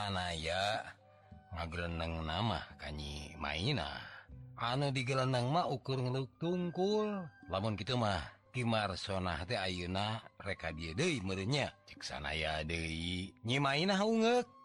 sanaya 0.00 0.80
ngareneng 1.52 2.24
nama 2.24 2.64
kanyi 2.80 3.36
mainah 3.36 4.00
anu 4.56 4.88
digelenang 4.88 5.52
mah 5.52 5.68
ukur 5.68 6.00
tungkul. 6.40 7.28
Lamun 7.52 7.76
gitu 7.76 8.00
mah 8.00 8.24
Kimar 8.50 8.96
sonah 8.98 9.46
teh 9.46 9.54
Ayeuna 9.54 10.18
reka 10.42 10.74
dia 10.74 10.90
De 10.96 11.22
merenya 11.22 11.70
nyi 11.86 12.64
De 12.66 12.82
nyimainah 13.46 14.00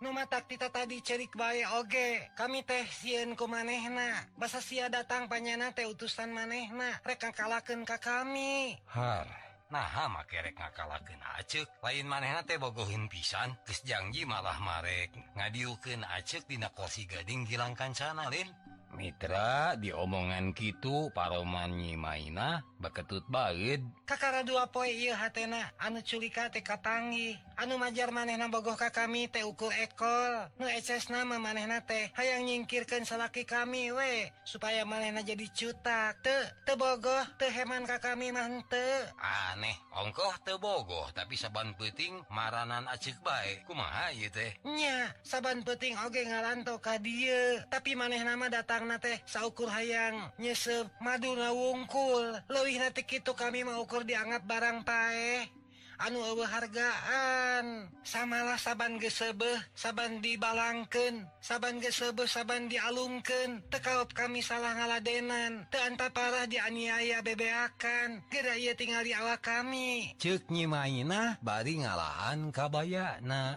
nu 0.01 0.09
matak 0.15 0.47
kita 0.47 0.71
tadi 0.71 1.03
cerik 1.03 1.35
bae 1.35 1.67
oge. 1.75 2.31
Kami 2.39 2.63
teh 2.63 2.87
sieun 2.87 3.35
ku 3.35 3.45
manehna. 3.45 4.23
Basa 4.39 4.63
sia 4.63 4.87
datang 4.87 5.27
panyana 5.27 5.75
teh 5.75 5.85
utusan 5.85 6.31
manehna. 6.31 6.97
Reka 7.03 7.35
kalaken 7.35 7.83
ka 7.83 7.99
kami. 7.99 8.79
Har. 8.87 9.44
nah 9.73 10.07
makerek 10.11 10.55
ngakalaken 10.55 11.21
acek 11.39 11.67
lain 11.81 12.05
manehna 12.05 12.41
teh 12.45 12.57
bogohin 12.61 13.09
pisan. 13.09 13.57
Kesjanji 13.65 14.23
malah 14.25 14.57
marek. 14.61 15.13
Ngadiuken 15.35 16.05
acek 16.05 16.45
dina 16.45 16.69
kosi 16.69 17.09
gading 17.09 17.45
hilangkan 17.49 17.91
sana 17.97 18.29
Lin. 18.29 18.47
Mitra 18.95 19.75
diomongan 19.75 20.55
gitu 20.55 21.11
paromanyi 21.11 21.99
maina 21.99 22.63
beketut 22.79 23.27
banget 23.27 23.83
Kakara 24.05 24.45
dua 24.45 24.69
poi 24.69 25.09
hatena 25.09 25.73
anu 25.81 25.99
culika 26.05 26.47
teka 26.53 26.77
tangi 26.79 27.33
anu 27.57 27.81
majar 27.81 28.13
manehna 28.13 28.47
bogohka 28.53 28.93
kami 28.93 29.25
teh 29.27 29.41
ukur 29.41 29.73
ekol. 29.73 30.45
Nu 30.61 30.69
eces 30.69 31.09
nama 31.09 31.41
manehna 31.41 31.81
teh 31.81 32.13
hayang 32.13 32.45
nyingkirkan 32.45 33.01
selaki 33.01 33.49
kami 33.49 33.89
we 33.89 34.29
supaya 34.45 34.85
manehna 34.85 35.25
jadi 35.25 35.49
cutak 35.49 36.21
te 36.21 36.73
bogoh 36.77 37.25
te 37.41 37.49
heman 37.49 37.89
ka 37.89 37.97
kami 37.97 38.29
mante 38.29 39.09
aneh 39.17 39.73
ongkoh 39.97 40.37
tebogoh 40.45 41.09
tapi 41.17 41.33
saban 41.33 41.73
peting 41.81 42.21
maranan 42.29 42.85
acik 42.85 43.17
bae. 43.25 43.65
Kumaha 43.65 44.13
ieu 44.13 44.29
teh? 44.29 44.53
Nya 44.69 45.09
saban 45.25 45.65
peting 45.65 45.97
oge 46.05 46.21
ngalanto 46.29 46.77
ka 46.77 47.01
dieu. 47.01 47.57
Tapi 47.73 47.97
maneh 47.97 48.21
nama 48.21 48.53
datang 48.53 48.84
na 48.85 49.01
teh 49.01 49.17
saukur 49.25 49.67
hayang. 49.67 50.31
Nyesep 50.37 50.87
Maduna 51.01 51.51
wungkul 51.51 52.37
luwih 52.47 52.77
teh 52.93 53.05
itu 53.05 53.33
kami 53.33 53.65
maukur 53.65 54.05
dianggap 54.05 54.45
barang 54.45 54.85
pae. 54.85 55.49
Anu 55.95 56.19
hargaan. 56.43 57.87
Samalah 58.03 58.59
saban 58.59 58.99
gesebe 58.99 59.47
saban 59.71 60.19
dibalangken 60.19 61.23
saban 61.39 61.79
gesebe 61.79 62.27
saban 62.27 62.67
dialumken 62.67 63.63
tekaup 63.71 64.11
kami 64.11 64.43
salah 64.43 64.75
ngaladenan. 64.75 65.71
Teanta 65.71 66.11
parah 66.11 66.51
dianiaya 66.51 67.23
bebeakan. 67.23 68.27
Geura 68.27 68.59
ia 68.59 68.75
tinggal 68.75 69.07
di 69.07 69.15
awak 69.15 69.39
kami. 69.39 70.19
Ceknyi 70.19 70.67
mainah 70.67 71.39
bari 71.39 71.79
ngalahan 71.79 72.51
kabaya 72.51 73.15
na 73.23 73.55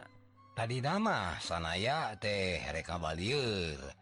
tadi 0.54 0.78
nama 0.78 1.34
sanaya 1.42 2.14
teh 2.22 2.62
reka 2.70 3.02
balieur 3.02 3.97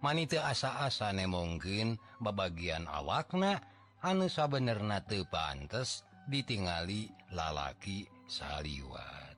manita 0.00 0.48
asa-asa 0.48 1.12
ne 1.12 1.28
mungkin 1.28 2.00
babagian 2.24 2.88
awakna 2.88 3.60
anu 4.00 4.32
sabener 4.32 4.80
teu 5.04 5.28
pantes 5.28 6.08
ditingali 6.24 7.12
lalaki 7.36 8.08
saliwat. 8.24 9.36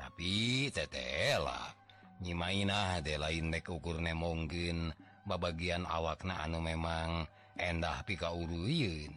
Tapi 0.00 0.68
tetela 0.72 1.76
nyimainah 2.24 3.04
de 3.04 3.20
lain 3.20 3.52
dek 3.52 3.68
ukur 3.68 4.00
ne 4.00 4.16
mungkin 4.16 4.96
babagian 5.28 5.84
awakna 5.84 6.40
anu 6.40 6.64
memang 6.64 7.28
endah 7.60 8.00
pika 8.08 8.32
uruyun 8.32 9.12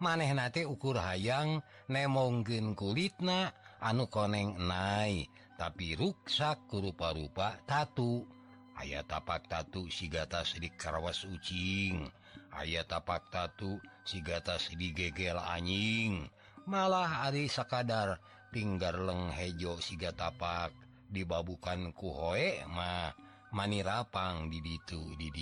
maneh 0.00 0.32
nate 0.32 0.64
ukur 0.64 0.96
hayang 0.96 1.60
ne 1.92 2.02
mungkin 2.08 2.72
kulitna 2.72 3.52
anu 3.78 4.08
koneng 4.08 4.56
nai 4.56 5.28
tapi 5.62 5.94
ruksak 5.94 6.66
rupa-rupa 6.74 7.54
tatu. 7.62 8.26
Aya 8.74 9.06
tapak 9.06 9.46
tatu 9.46 9.86
sigata 9.86 10.42
sedik 10.42 10.74
Karawas 10.74 11.22
ucing. 11.22 12.10
Aya 12.50 12.82
tapak 12.82 13.30
tatu 13.30 13.78
sigata 14.02 14.58
di 14.74 14.90
gegel 14.90 15.38
anjing. 15.38 16.26
Malah 16.66 17.30
Ari 17.30 17.46
sakadar 17.46 18.18
tinggal 18.50 19.06
leng 19.06 19.30
hejo 19.30 19.78
siga 19.78 20.10
tapak. 20.10 20.74
Dibabukan 21.06 21.94
kuhoe 21.94 22.66
mah 22.66 23.14
mani 23.54 23.86
rapang 23.86 24.50
diditu 24.50 25.14
did 25.14 25.36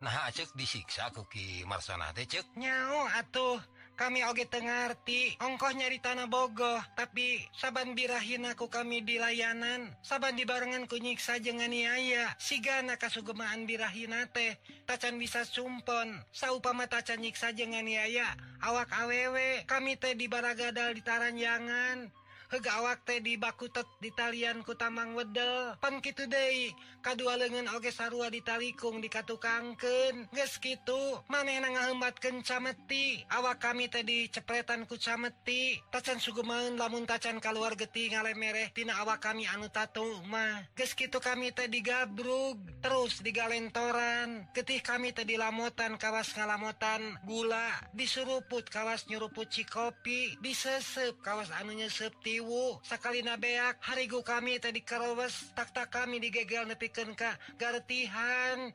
nah 0.00 0.32
cek 0.32 0.56
disiksa 0.56 1.12
kuki 1.12 1.64
Marsana 1.68 2.08
ceknya 2.16 2.88
atuh. 3.20 3.60
kami 4.00 4.24
oge 4.24 4.48
Tengerti 4.48 5.36
ongkoh 5.44 5.76
nyari 5.76 6.00
tanah 6.00 6.24
Bogoh 6.24 6.80
tapi 6.96 7.44
saban 7.52 7.92
birahinaku 7.92 8.72
kami 8.72 9.04
di 9.04 9.20
layanan 9.20 9.92
saban 10.00 10.40
dibarenngan 10.40 10.88
kunyiksa 10.88 11.36
jenganiaya 11.36 12.32
sigana 12.40 12.96
kasugemaan 12.96 13.68
birahinate 13.68 14.56
tacan 14.88 15.20
bisa 15.20 15.44
sumpon 15.44 16.16
saupama 16.32 16.88
tacan 16.88 17.20
nyiksa 17.20 17.52
jenganiaya 17.52 18.24
awak 18.64 18.88
awewe 18.96 19.68
kami 19.68 20.00
teh 20.00 20.16
di 20.16 20.28
bara 20.28 20.56
di 20.56 21.02
Taranjangan. 21.02 22.19
hega 22.50 22.82
awak 22.82 23.06
teh 23.06 23.22
dibakutet 23.22 23.86
di 24.02 24.10
talian 24.10 24.66
kutamang 24.66 25.14
wedel. 25.14 25.78
Pan 25.78 26.02
kitu 26.02 26.26
deui 26.26 26.74
kadua 26.98 27.38
leungeun 27.38 27.70
oge 27.78 27.94
sarua 27.94 28.26
ditalikung 28.26 28.98
dikatukangkeun. 28.98 30.26
Geus 30.34 30.58
kitu 30.58 31.22
manehna 31.30 31.70
ngahembatkeun 31.70 32.42
cameti. 32.42 33.22
Awak 33.30 33.62
kami 33.62 33.86
tadi 33.86 34.26
cepretan 34.26 34.84
ku 34.90 34.98
cameti. 34.98 35.78
Tacan 35.94 36.18
Sugeman 36.18 36.74
lamun 36.74 37.06
tacan 37.06 37.38
kaluar 37.38 37.78
getih 37.78 38.10
ngalemereh 38.10 38.74
tina 38.74 38.98
awak 38.98 39.22
kami 39.22 39.46
anu 39.46 39.70
tatumah 39.70 40.66
geus 40.74 40.98
kitu 40.98 41.22
kami 41.22 41.54
teh 41.54 41.70
digabrug 41.70 42.58
terus 42.82 43.22
digalentoran 43.22 44.50
getih 44.50 44.82
kami 44.82 45.14
teh 45.14 45.22
dilamotan 45.22 45.94
kawas 45.94 46.34
ngalamotan 46.34 47.14
gula. 47.22 47.70
Disuruput 47.94 48.66
kawas 48.66 49.06
nyuruput 49.06 49.46
cikopi 49.46 50.34
disesep 50.42 51.14
kawas 51.22 51.54
anunya 51.54 51.86
septi 51.86 52.39
Riwu 52.40 52.80
Sakalina 52.80 53.36
beak. 53.36 53.76
Harigu 53.84 54.24
kami 54.24 54.56
tadi 54.56 54.80
karowes 54.80 55.52
takta 55.52 55.84
kami 55.92 56.24
digegel 56.24 56.64
nepiken 56.64 57.12
Ka 57.12 57.36
gartihan. 57.60 58.72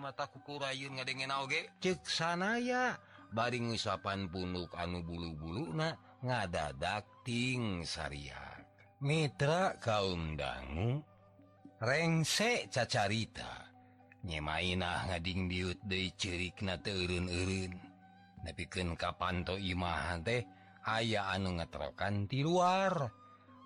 Mata 0.00 0.26
kukurayun 0.26 0.96
sana 2.08 2.58
ya. 2.58 2.98
Bari 3.30 3.62
ngisapan 3.62 4.26
punuk 4.32 4.74
anu 4.74 5.04
bulu-bulu 5.06 5.76
na 5.76 5.94
ngada 6.24 6.74
dating 6.74 7.86
Mitra 9.04 9.78
kaum 9.78 10.34
dangu 10.34 11.04
rengsek 11.78 12.72
cacarita. 12.74 13.70
Nyemainah 14.26 15.14
ngading 15.14 15.46
diut 15.52 15.78
de 15.86 16.10
cirik 16.18 16.64
na 16.64 16.80
turun-urun 16.80 17.89
bikin 18.56 18.96
kapanto 18.96 19.60
Imah 19.60 20.16
teh 20.24 20.42
aya 20.86 21.28
anu 21.30 21.60
ngetrokan 21.60 22.24
di 22.26 22.40
luar. 22.40 23.12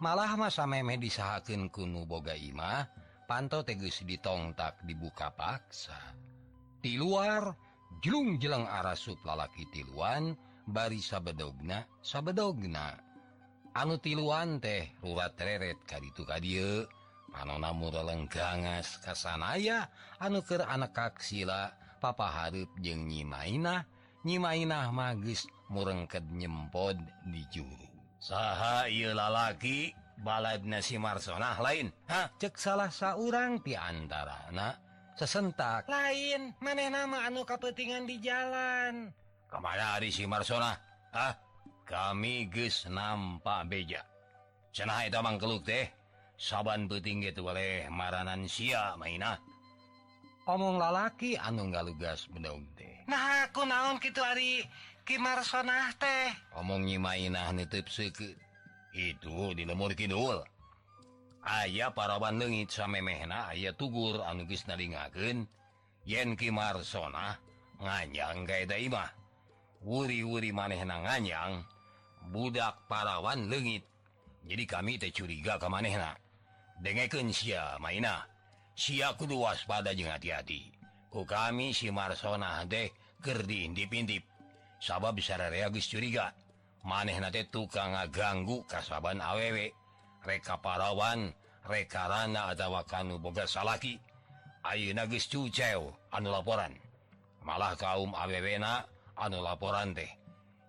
Malah 0.03 0.35
masa 0.35 0.67
meme 0.67 0.99
disahken 0.99 1.71
kuno 1.71 2.05
boga 2.05 2.35
Imah 2.35 2.85
panto 3.25 3.63
teges 3.65 4.05
ditongtak 4.05 4.83
dibuka 4.85 5.33
paksa. 5.33 5.97
Di 6.83 7.01
luar 7.01 7.55
jelung 8.05 8.37
jeleng 8.37 8.69
arah 8.69 8.99
lalaki 9.25 9.65
tiluan 9.73 10.37
bari 10.69 11.01
sabedogna 11.01 11.87
sabedogna. 12.05 12.93
Anu 13.75 13.99
tiluan 13.99 14.61
teh 14.63 14.95
rurat 15.03 15.35
reret 15.41 15.83
kaditu 15.89 16.23
kadie 16.23 16.87
panona 17.35 17.75
murah 17.75 18.07
lenggangas 18.07 19.03
kasanaya 19.03 19.91
anuker 20.23 20.63
anak 20.63 20.95
kaksila 20.95 21.75
papa 21.99 22.31
Harip 22.31 22.71
jeng 22.79 23.11
nyimainah 23.11 23.83
nyimainahmah 24.25 25.21
murengket 25.69 26.25
nyempod 26.33 26.97
di 27.29 27.45
juru. 27.53 27.89
Saha 28.19 28.89
lalaki 28.89 29.93
balad 30.25 30.65
nasi 30.65 30.97
Marsonah 30.97 31.61
lain. 31.61 31.93
Ha 32.09 32.33
cek 32.41 32.57
salah 32.57 32.89
seorang 32.89 33.61
ti 33.61 33.77
anak 33.77 34.81
sesentak. 35.15 35.87
Lain 35.87 36.57
maneh 36.65 36.89
nama 36.89 37.29
anu 37.29 37.45
kepentingan 37.45 38.09
di 38.09 38.17
jalan. 38.25 39.13
Kemana 39.49 40.01
hari 40.01 40.09
si 40.09 40.25
Marsonah? 40.25 40.75
Ah 41.15 41.37
kami 41.85 42.49
geus 42.49 42.89
nampak 42.89 43.69
beja. 43.69 44.03
Cenah 44.75 45.07
itu 45.07 45.21
mangkeluk 45.21 45.63
teh. 45.63 45.87
Saban 46.35 46.91
peting 46.91 47.23
gitu 47.23 47.47
oleh 47.47 47.87
maranan 47.87 48.51
sia 48.51 48.99
mainah. 48.99 49.39
Omong 50.51 50.83
lalaki 50.83 51.39
anu 51.39 51.71
ngalugas 51.71 52.27
bedog 52.27 52.65
teh. 52.75 52.94
nah 53.05 53.49
aku 53.49 53.65
naon 53.69 54.01
gitu 54.01 54.21
hari 54.25 54.65
Kimarsonah 55.05 55.93
teh. 56.01 56.33
Omong 56.57 56.89
nyimainah 56.89 57.53
nitip 57.53 57.93
seukeut 57.93 58.41
itu 58.97 59.53
di 59.53 59.69
lemur 59.69 59.93
kidul. 59.93 60.41
Aya 61.45 61.93
para 61.93 62.17
bandengit 62.17 62.73
same 62.73 63.05
mehna 63.05 63.53
tugur 63.77 64.25
anu 64.25 64.49
geus 64.49 64.65
naringakeun 64.65 65.45
yen 66.09 66.33
Kimarsonah 66.41 67.37
nganyang 67.85 68.49
kaeda 68.49 68.81
imah. 68.81 69.13
Wuri-wuri 69.85 70.57
manehna 70.57 71.05
nganyang 71.05 71.61
budak 72.33 72.89
parawan 72.89 73.53
leungit. 73.53 73.85
Jadi 74.49 74.65
kami 74.65 74.97
teh 74.97 75.13
curiga 75.13 75.61
ka 75.61 75.69
manehna. 75.69 76.17
Dengekeun 76.81 77.29
sia 77.29 77.77
maina 77.77 78.25
sia 78.73 79.13
kudu 79.13 79.37
waspada 79.37 79.93
jeung 79.93 80.09
hati-hati. 80.09 80.73
ku 81.15 81.23
kami 81.23 81.71
si 81.71 81.95
Marsona 81.95 82.67
Gerdin 83.23 83.71
dipintip 83.71 84.27
sabab 84.83 85.15
bisa 85.15 85.39
reagis 85.39 85.87
curiga. 85.87 86.35
Maneh 86.85 87.17
nate 87.17 87.49
tukang 87.49 87.95
ngaganggu 87.97 88.67
kasaban 88.69 89.23
awewek 89.23 89.73
reka 90.27 90.61
parawan 90.61 91.33
rekarana 91.65 92.53
adawa 92.53 92.85
kanu 92.85 93.17
boga 93.23 93.47
salaki. 93.47 93.97
Ayu 94.67 94.93
nagis 94.93 95.31
cucew 95.31 95.89
anu 96.13 96.29
laporan. 96.29 96.75
Malah 97.47 97.79
kaum 97.79 98.13
awewena 98.13 98.85
anu 99.17 99.41
laporan 99.41 99.95
deh 99.97 100.11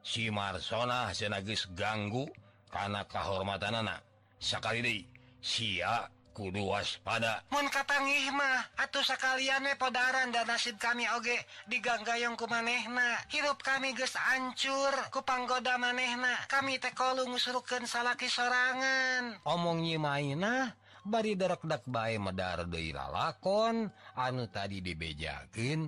si 0.06 0.30
Marsona 0.30 1.09
senagis 1.12 1.65
ganggu 1.74 2.30
karena 2.69 3.01
kehormatan 3.09 3.81
anak 3.81 4.06
sekali 4.38 4.80
di 4.86 4.98
sia 5.41 6.06
kudu 6.36 6.68
waspada. 6.68 7.40
Katangihmah 7.50 8.76
atuh 8.76 9.04
sekaliannya 9.04 9.80
podaran 9.80 10.36
dan 10.36 10.48
nasib 10.48 10.76
kami 10.76 11.08
oge 11.16 11.36
diganggaongku 11.72 12.44
manehna. 12.52 13.24
Hirup 13.32 13.64
kami 13.64 13.96
ge 13.96 14.08
ancur 14.36 14.92
kupanggoda 15.16 15.80
manehna. 15.80 16.36
Kami 16.52 16.76
tekolu 16.80 17.24
musurukan 17.32 17.88
salaki 17.88 18.28
sorangan. 18.28 19.40
Omongnya 19.48 20.00
mainah 20.00 20.64
bari 21.08 21.40
derekdak 21.40 21.88
baik 21.88 22.20
medar 22.20 22.68
Deila 22.68 23.08
lakon 23.08 23.88
anu 24.20 24.44
tadi 24.52 24.84
dibejakin 24.84 25.88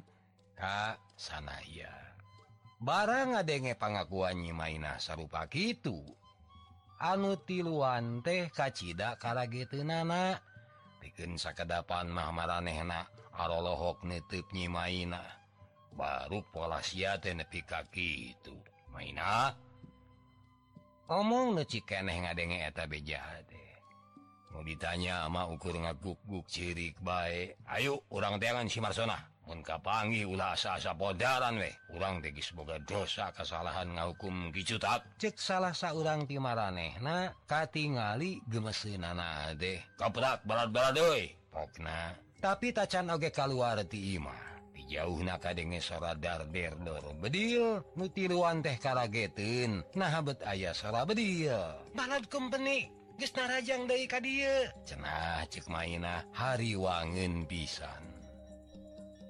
Ka 0.58 0.98
sanaya. 1.14 1.94
Barang 2.82 3.38
ngadenge 3.38 3.78
pengakuannya 3.78 4.54
mainah 4.54 4.98
sarupa 4.98 5.46
gitu 5.50 6.02
anu 6.98 7.38
tiluan 7.46 8.26
teh 8.26 8.50
kacita 8.50 9.22
kagetana 9.22 10.42
bikin 11.02 11.38
sakadapan 11.38 12.10
Mahmaranehna 12.10 13.06
alohok 13.38 14.06
nyi 14.06 14.66
maina 14.66 15.22
baru 15.94 16.46
pola 16.54 16.82
siate 16.82 17.34
nepi 17.34 17.66
kaki 17.66 18.10
itu. 18.34 18.54
Main 18.94 19.18
omong 21.08 21.56
nucikeneh 21.56 22.28
ngadenge 22.28 22.58
eta 22.68 22.84
beja 22.90 23.24
mau 24.52 24.66
ditanya 24.66 25.24
ama 25.30 25.46
ukur 25.48 25.78
ngaguk-guk 25.78 26.50
cirik 26.50 26.98
baik 27.06 27.62
ayo 27.70 28.02
orang 28.10 28.42
teangan 28.42 28.66
Simarsona. 28.66 29.37
mengkapangi 29.48 30.28
ulah 30.28 30.54
asa-asa 30.54 30.92
bodaran 30.94 31.58
weh 31.58 31.72
urang 31.96 32.20
degis 32.20 32.52
boga 32.52 32.78
dosa 32.84 33.32
kesalahan 33.32 33.96
ngahukum 33.96 34.52
gicutak 34.52 35.08
cek 35.18 35.40
salah 35.40 35.72
seorang 35.72 36.28
timaraneh 36.28 37.00
nah 37.00 37.32
katingali 37.48 38.44
gemesin 38.52 39.08
anak 39.08 39.56
deh 39.56 39.80
kaprak 39.96 40.44
barat-barat 40.44 40.94
doi 40.94 41.24
pokna 41.50 42.14
tapi 42.44 42.76
tacan 42.76 43.10
oge 43.10 43.32
keluar 43.32 43.82
ti 43.88 44.20
imah 44.20 44.48
jauh 44.88 45.20
naka 45.20 45.52
denge 45.52 45.84
sora 45.84 46.16
darderdor 46.16 47.20
bedil 47.20 47.84
nutiruan 48.00 48.64
teh 48.64 48.80
karagetin 48.80 49.84
nahabet 49.94 50.40
ayah 50.48 50.72
sora 50.72 51.04
bedil. 51.04 51.76
Balad 51.92 52.32
company 52.32 52.88
gesnarajang 53.20 53.86
dari 53.86 54.08
kadia 54.08 54.72
cenah 54.88 55.44
cek 55.52 55.68
mainah 55.68 56.24
hari 56.32 56.80
wangen 56.80 57.44
pisan. 57.44 58.17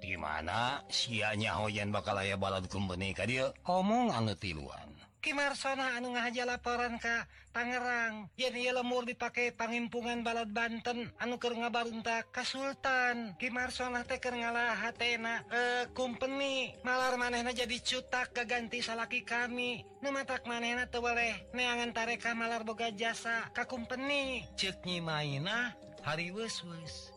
gimana 0.08 0.80
sianya 0.88 1.60
hoyan 1.60 1.92
bakal 1.92 2.16
aya 2.16 2.40
balad 2.40 2.64
kumbeni 2.72 3.12
ka 3.12 3.28
dia. 3.28 3.52
Omong 3.68 4.16
anu 4.16 4.32
tiluan. 4.40 4.96
Kimarsona 5.20 6.00
anu 6.00 6.16
ngahaja 6.16 6.48
laporan 6.48 6.96
ka 7.04 7.28
Tangerang. 7.52 8.30
Yen 8.38 8.54
ia 8.54 8.72
lemur 8.72 9.04
dipakai 9.04 9.50
pangimpungan 9.52 10.22
balad 10.22 10.48
Banten 10.54 11.10
anu 11.20 11.36
keur 11.42 11.58
ngabarunta 11.58 12.24
ka 12.30 12.46
Sultan 12.46 13.36
Kimarsona 13.36 14.06
teh 14.08 14.22
keur 14.22 14.38
ngalah 14.38 14.78
hatena 14.78 15.44
eh 15.52 15.90
kumpeni. 15.92 16.72
Malar 16.86 17.20
manehna 17.20 17.52
jadi 17.52 17.76
cutak 17.82 18.32
gaganti 18.32 18.80
salaki 18.80 19.26
kami. 19.28 19.84
Nu 20.00 20.14
matak 20.16 20.48
manehna 20.48 20.88
teu 20.88 21.04
boleh 21.04 21.50
neangan 21.52 21.92
tareka 21.92 22.32
malar 22.32 22.64
boga 22.64 22.94
jasa 22.94 23.50
ka 23.52 23.68
kumpeni. 23.68 24.48
Cek 24.56 24.86
nyi 24.88 25.02
mainah 25.04 25.76
hari 26.06 26.32
weus-weus 26.32 27.17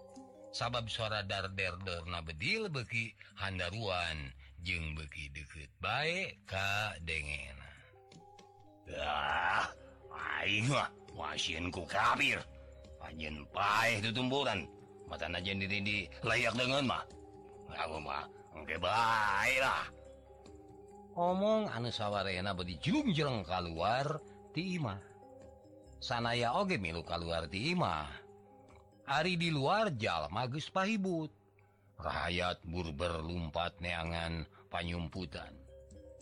sabab 0.50 0.87
suara 0.91 1.23
darderdor 1.26 2.06
na 2.11 2.20
bedil 2.23 2.67
beki 2.70 3.14
Handaruan 3.38 4.35
jeung 4.67 4.94
beki 4.99 5.31
deket 5.35 5.70
baik 5.79 6.38
Ka 6.47 6.94
degen 7.06 7.56
ah, 8.99 9.70
ku 11.70 11.82
kabir 11.87 12.41
anjin 13.00 13.43
pahit 13.55 14.05
ditumburan 14.05 14.69
mata 15.08 15.26
najen 15.26 15.58
diri 15.58 15.79
di 15.82 15.99
layak 16.23 16.55
dengan 16.55 16.87
mah. 16.87 17.05
Aku 17.70 17.99
mah 18.02 18.26
engke 18.55 18.76
baiklah 18.79 19.88
omong 21.19 21.69
anu 21.70 21.91
sawarena 21.91 22.55
bedi 22.55 22.79
jung 22.79 23.11
jereng 23.12 23.43
keluar 23.43 24.23
ti 24.55 24.79
imah. 24.79 24.99
Sanaya 26.00 26.56
oge 26.56 26.81
milu 26.81 27.05
keluar 27.05 27.44
ti 27.50 27.76
imah. 27.76 28.08
Ari 29.10 29.34
di 29.34 29.50
luar 29.50 29.90
Jal 29.98 30.30
magis 30.30 30.70
pahibut. 30.70 31.34
Rakyat 31.98 32.62
Burber 32.62 33.18
lumpat 33.18 33.74
neangan 33.82 34.46
panyumputan. 34.70 35.50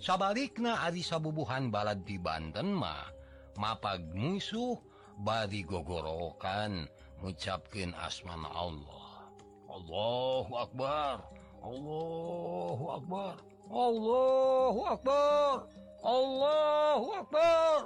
Sabalikna 0.00 0.80
Ari 0.88 1.04
sabubuhan 1.04 1.68
balad 1.68 2.00
di 2.08 2.16
Banten 2.16 2.72
mah 2.72 3.12
mapag 3.60 4.00
musuh 4.16 4.80
badi 5.20 5.68
gogorokan 5.68 6.88
ngucapkan 7.20 7.92
asmana 8.00 8.48
Allah. 8.56 9.28
Allahu 9.68 10.52
Akbar 10.56 11.28
Allahu 11.60 12.84
Akbar 12.88 13.34
Allahu 13.68 14.80
Akbar 14.88 15.54
Allahu 16.00 17.08
Akbar. 17.20 17.78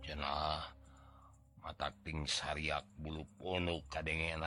Jenah 0.00 0.71
matating 1.62 2.26
syariat 2.26 2.84
bulu 2.98 3.24
ponok 3.38 3.86
kadengen 3.88 4.42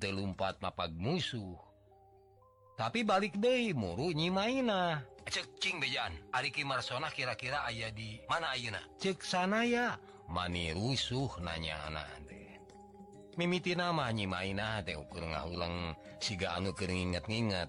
teu 0.00 0.12
lumpat 0.12 0.60
mapag 0.60 0.92
musuh. 0.96 1.56
Tapi 2.76 3.04
balik 3.04 3.40
deui 3.40 3.72
muru 3.72 4.12
nyi 4.12 4.28
maina. 4.28 5.00
Cek 5.24 5.60
cing 5.60 5.80
bejan 5.80 6.12
Ariki 6.32 6.62
Marsona 6.62 7.08
kira-kira 7.08 7.64
ayah 7.68 7.88
di 7.92 8.20
mana 8.28 8.52
ayeuna? 8.52 8.78
Cek 9.00 9.24
sanaya 9.24 9.96
mani 10.28 10.70
rusuh 10.76 11.30
nanya 11.40 11.80
anak 11.88 12.26
mimiti 13.36 13.76
teh 14.80 14.96
ukur 14.96 15.20
ngahuleng 15.20 15.92
siga 16.16 16.56
anu 16.56 16.72
keringat-ingat 16.72 17.68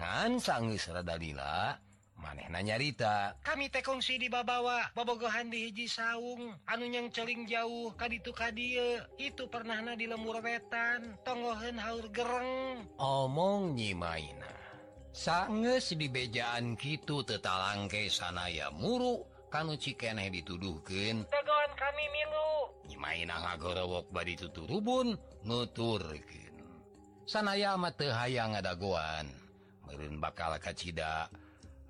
ngan 0.00 0.40
sanggeus 0.40 0.88
rada 0.88 1.20
lila 1.20 1.76
manehna 2.24 2.64
nyarita 2.64 3.36
kami 3.44 3.68
tekongsi 3.68 4.16
di 4.16 4.32
babawa 4.32 4.88
babogohan 4.96 5.52
di 5.52 5.68
hiji 5.68 5.84
saung. 5.84 6.56
Anu 6.64 6.88
yang 6.88 7.12
celing 7.12 7.44
jauh 7.44 7.92
kaditu 7.92 8.32
kadie 8.32 9.04
itu 9.20 9.44
pernahna 9.52 9.92
di 9.92 10.08
lemur 10.08 10.40
wetan 10.40 11.20
tongohen 11.20 11.76
haur 11.76 12.08
gereng. 12.08 12.88
Omong 12.96 13.76
nyimaina 13.76 14.48
sanges 15.14 15.94
di 15.94 16.10
bejaan 16.10 16.74
kitu 16.74 17.22
tetalangke 17.22 18.10
sanaya 18.10 18.72
muru 18.74 19.22
kanu 19.46 19.78
cikeneh 19.78 20.26
dituduhkeun. 20.34 21.22
Tegoan 21.30 21.72
kami 21.78 22.04
milu. 22.10 22.50
Nyimaina 22.90 23.38
ngagorowok 23.38 24.10
badi 24.10 24.34
tuturubun 24.34 25.14
nuturkeun. 25.46 26.56
Sanaya 27.24 27.78
mah 27.78 27.94
teu 27.94 28.10
hayang 28.10 28.58
ngadagoan. 28.58 29.30
Meureun 29.86 30.18
bakal 30.18 30.58
kacida 30.58 31.30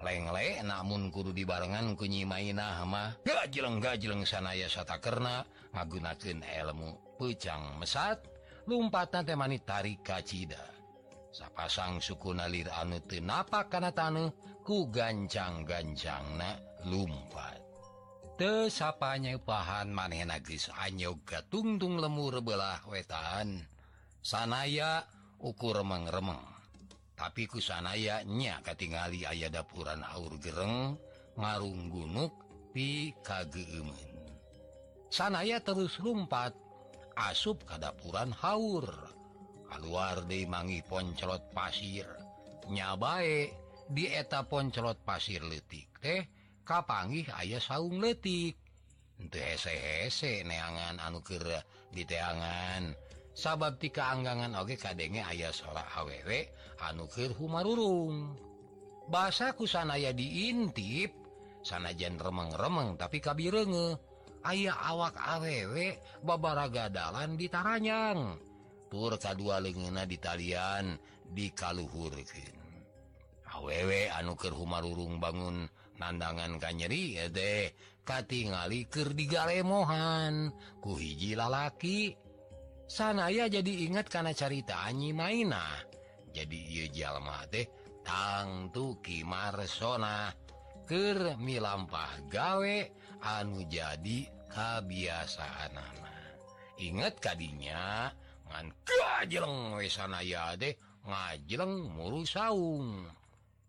lengle 0.02 0.62
namun 0.64 1.12
kudu 1.12 1.30
dibarenngan 1.30 1.94
kunyi 1.94 2.26
mainmah 2.26 3.22
gajleng 3.22 3.78
gajleng 3.78 4.22
sanaya 4.26 4.66
satakerna 4.66 5.46
ngagunaken 5.74 6.42
elmu 6.42 7.18
pecang 7.20 7.78
mesat. 7.78 8.18
Lumpatan 8.64 9.28
temani 9.28 9.60
tarik 9.60 10.00
kacita 10.00 10.74
sapasang 11.28 12.00
suku 12.00 12.32
nalir 12.32 12.72
anu 12.72 12.96
tenapa 13.04 13.68
karena 13.68 13.92
tanuh 13.92 14.32
ku 14.64 14.88
gancang 14.88 15.68
gancang 15.68 16.24
na 16.40 16.56
lumpat 16.88 17.60
tesapanya 18.40 19.36
pahan 19.36 19.90
maneh 19.90 20.22
nagis 20.24 20.70
anyoga 20.80 21.42
tungtung 21.50 22.00
lemur 22.00 22.40
belah 22.40 22.80
wetan 22.88 23.66
sanaya 24.24 25.04
ukur 25.44 25.84
remeng-remeng. 25.84 26.53
tapi 27.24 27.48
kusanayanya 27.48 28.60
katingali 28.60 29.24
ayah 29.24 29.48
dapuran 29.48 30.04
Aur 30.04 30.36
Gereng 30.44 31.00
ngarung 31.40 31.88
gunuk 31.88 32.36
pi 32.76 33.16
kagemen 33.24 34.14
sanaya 35.08 35.62
terus 35.62 35.96
lumpat 36.02 36.52
asup 37.14 37.62
kadapuran 37.62 38.34
Haur. 38.34 38.90
Keluar 39.70 40.22
di 40.30 40.46
mangi 40.46 40.82
poncelot 40.86 41.50
pasir. 41.50 42.06
Nyabae 42.70 43.50
di 43.90 44.06
eta 44.06 44.46
poncelot 44.46 45.02
pasir 45.02 45.42
letik 45.42 45.98
teh 45.98 46.22
kapanggih 46.64 47.28
ayah 47.42 47.60
saung 47.60 48.00
letik 48.00 48.56
untuk 49.20 49.42
hese-hese 49.42 50.46
neangan 50.48 50.96
anu 51.02 51.20
ke 51.20 51.36
diteangan 51.92 52.96
sabab 53.34 53.82
ti 53.82 53.90
keanggangan 53.90 54.54
oge 54.62 54.78
kadenge 54.78 55.20
ayah 55.20 55.50
seorang 55.50 55.88
awewek 55.98 56.54
anukir 56.80 57.34
humarurung. 57.34 58.38
Bahasaku 59.10 59.68
sanaya 59.68 60.16
diintip 60.16 61.12
sanajan 61.60 62.16
remeng-remeng 62.16 62.96
tapi 62.96 63.20
kabirenge. 63.20 64.00
Ayaah 64.44 64.92
awak 64.92 65.16
awewek 65.16 66.00
babaragadalan 66.20 67.36
ditaranyang 67.40 68.36
tur 68.92 69.16
kedua 69.16 69.56
lengena 69.56 70.04
di 70.04 70.20
talian 70.20 71.00
dikaluhurkin 71.32 72.64
awewek 73.56 74.10
anukir 74.12 74.52
humarurung 74.52 75.16
bangun 75.22 75.64
nandangan 75.96 76.58
kanyeri 76.58 77.16
deh 77.30 77.72
katingali 78.04 78.84
kerdigaremohan 78.90 80.52
kuhiji 80.82 81.32
lalaki. 81.38 82.12
sanaya 82.84 83.48
jadi 83.48 83.88
ingat 83.88 84.12
karena 84.12 84.36
carita 84.36 84.84
Anyi 84.84 85.16
mainah 85.16 85.80
jadi 86.34 86.88
Ijallma 86.88 87.46
deh 87.50 87.66
tangtu 88.04 89.00
Kimarsonakermi 89.00 91.56
lampah 91.62 92.10
gawe 92.28 92.90
anu 93.24 93.64
jadi 93.68 94.28
kebiasaan 94.50 95.74
anak 95.74 96.04
ingat 96.78 97.18
tadinya 97.22 98.10
ngajeng 98.50 99.74
wesanaya 99.78 100.56
deh 100.58 100.74
ngajeng 101.04 101.92
muru 101.92 102.24
saung. 102.28 103.06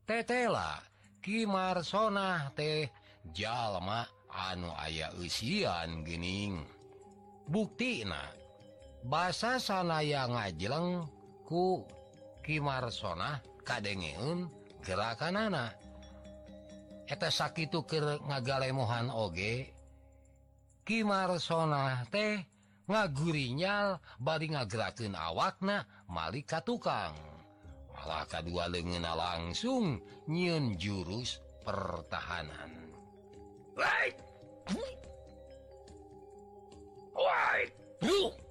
Tetela 0.06 0.78
Kimarsona 1.24 2.54
teh 2.54 2.86
jalma 3.34 4.06
anu 4.30 4.70
aya 4.78 5.10
usian 5.18 6.06
gening 6.06 6.62
bukti 7.50 8.06
nah 8.06 8.30
bahasa 9.06 9.62
sanaya 9.62 10.26
ngajeleng 10.26 11.06
ku 11.46 11.86
Kimarsona 12.42 13.42
kadengeun 13.62 14.50
gerakan 14.82 15.50
anak 15.50 15.78
eta 17.06 17.30
sakit 17.30 17.74
ke 17.86 18.02
ngagalemohan 18.26 19.14
oge 19.14 19.70
Kimarsona 20.86 22.06
teh 22.10 22.42
ngagurinyal 22.90 24.02
bari 24.18 24.54
ngagerakin 24.54 25.14
awakna 25.14 25.86
Malika 26.10 26.62
tukang 26.66 27.14
malah 27.94 28.26
kedua 28.26 28.70
lengena 28.70 29.14
langsung 29.14 30.02
nyiun 30.26 30.78
jurus 30.82 31.42
pertahanan 31.62 32.74
Right. 33.76 34.16
Right. 37.12 38.45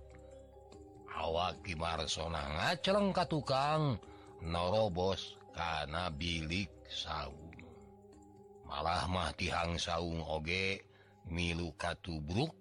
awak 1.14 1.62
Kimarsona 1.62 2.42
ngaceleng 2.58 3.14
ka 3.14 3.24
tukang. 3.24 3.98
Norobos 4.44 5.40
karena 5.56 6.12
bilik 6.12 6.68
saung. 6.90 7.54
Malah 8.68 9.06
mahtiang 9.08 9.78
saung 9.78 10.20
oge 10.20 10.82
milu 11.30 11.72
katubruk 11.78 12.52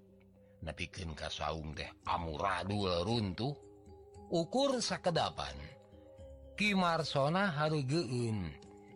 napikin 0.64 1.12
ka 1.12 1.28
saung 1.28 1.76
teh 1.76 1.88
amuradul 2.08 3.04
runtuh 3.04 3.52
ukur 4.32 4.80
sakedapan 4.80 5.56
Kimarsona 6.56 7.52
harugeun 7.52 8.54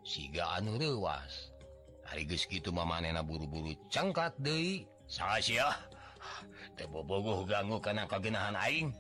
siga 0.07 0.55
anu 0.55 0.79
rewas 0.79 1.51
hari 2.07 2.23
gitu 2.23 2.71
mamanena 2.71 3.19
buru-buru 3.19 3.75
cengkat 3.91 4.31
Dei 4.39 4.87
salah 5.09 5.75
tebobogo 6.77 7.43
ganggu 7.43 7.81
karena 7.81 8.05
kaginahan 8.05 8.55
Aing 8.55 8.93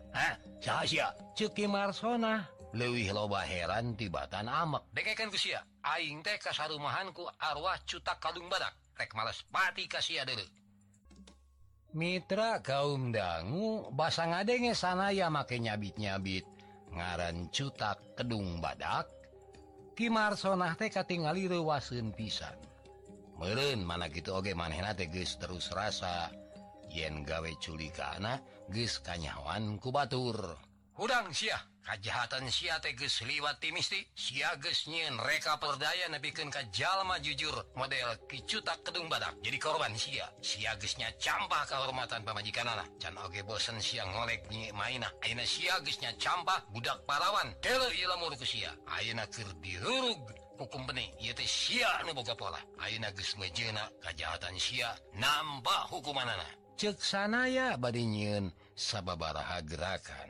rahasia 0.63 1.13
Cuki 1.37 1.69
Marsona. 1.69 2.47
Lewih 2.75 3.15
loba 3.15 3.47
heran 3.47 3.95
tibatan 3.95 4.51
amak. 4.51 4.83
Dekan 4.91 5.31
sia 5.39 5.63
Aing 5.81 6.19
teh 6.19 6.35
kasarumahanku 6.35 7.23
arwah 7.39 7.79
cutak 7.87 8.19
kalung 8.19 8.51
badak. 8.51 8.75
Rek 8.97 9.13
males 9.13 9.45
pati 9.47 9.85
kasih 9.85 10.25
dulu 10.25 10.45
Mitra 11.93 12.59
kaum 12.65 13.13
dangu 13.13 13.89
basang 13.93 14.33
ngadenge 14.33 14.73
sana 14.73 15.13
ya 15.13 15.31
make 15.31 15.55
nyabit-nyabit. 15.57 16.45
Ngaran 16.91 17.53
cutak 17.53 17.99
Kedung 18.17 18.59
badak 18.59 19.17
Ki 19.97 20.13
Marsona 20.13 20.77
teh 20.77 20.93
katingali 20.93 21.49
rewasun 21.49 22.13
pisan. 22.13 22.53
Meren 23.41 23.81
mana 23.81 24.05
gitu 24.13 24.37
oge 24.37 24.53
manehna 24.53 24.93
teh 24.93 25.09
geus 25.09 25.41
terus 25.41 25.73
rasa. 25.73 26.29
yen 26.97 27.21
gawe 27.21 27.51
culika 27.61 28.17
anak 28.17 28.41
ges 28.73 28.97
kanyawan 29.05 29.77
ku 29.77 29.93
Batur. 29.93 30.57
Hudang 30.97 31.29
Syiah 31.29 31.61
kejahatan 31.85 32.49
teh 32.49 32.93
geus 32.97 33.21
liwat 33.23 33.61
timisti 33.61 34.01
siages 34.17 34.89
nyiin 34.91 35.15
reka 35.21 35.55
perdaya 35.61 36.09
nebiken 36.09 36.49
ka 36.49 36.65
Jalma 36.73 37.21
jujur 37.21 37.53
model 37.77 38.17
kicutak 38.27 38.81
Kedung 38.81 39.05
Badak. 39.05 39.37
Jadi 39.45 39.61
korban 39.61 39.93
Sia. 39.93 40.25
Siagesnya 40.41 41.13
campah 41.21 41.63
kehormatan 41.69 42.25
pemajikan 42.25 42.67
anak 42.67 42.89
can 42.97 43.15
oge 43.21 43.45
bosen 43.45 43.77
siang 43.77 44.09
ngolek 44.09 44.49
nyi 44.49 44.73
mainah. 44.73 45.13
Aina 45.21 45.45
siagesnya 45.45 46.17
campah 46.17 46.65
budak 46.73 46.97
parawan 47.07 47.53
Tele 47.61 47.87
lamur 47.93 48.35
ke 48.35 48.43
Sia. 48.43 48.73
Ayeuna 48.97 49.29
keur 49.29 49.47
dirurug 49.61 50.27
hukum 50.57 50.83
benih 50.89 51.13
ia 51.21 51.31
teh 51.37 51.45
sia 51.45 52.01
nu 52.03 52.11
boga 52.17 52.33
pola. 52.33 52.59
Ayeuna 52.81 53.13
geus 53.13 53.37
mejeuna 53.37 53.85
kajahatan 54.01 54.57
sia 54.57 54.91
nambah 55.15 55.93
hukuman 55.93 56.25
anak 56.25 56.66
cek 56.77 57.01
sanaya 57.01 57.73
badinyin 57.81 58.53
sababaraha 58.77 59.65
gerakan. 59.65 60.29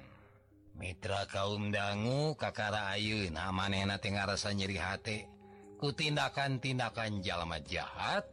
Mitra 0.80 1.28
kaum 1.28 1.76
dangu 1.76 2.40
kakara 2.40 2.96
Ayu 2.96 3.28
namana 3.28 4.00
rasa 4.00 4.56
nyeri 4.56 4.80
hati 4.80 5.28
ku 5.76 5.92
tindakan-tindakan 5.92 7.20
jalma 7.20 7.60
jahat 7.60 8.24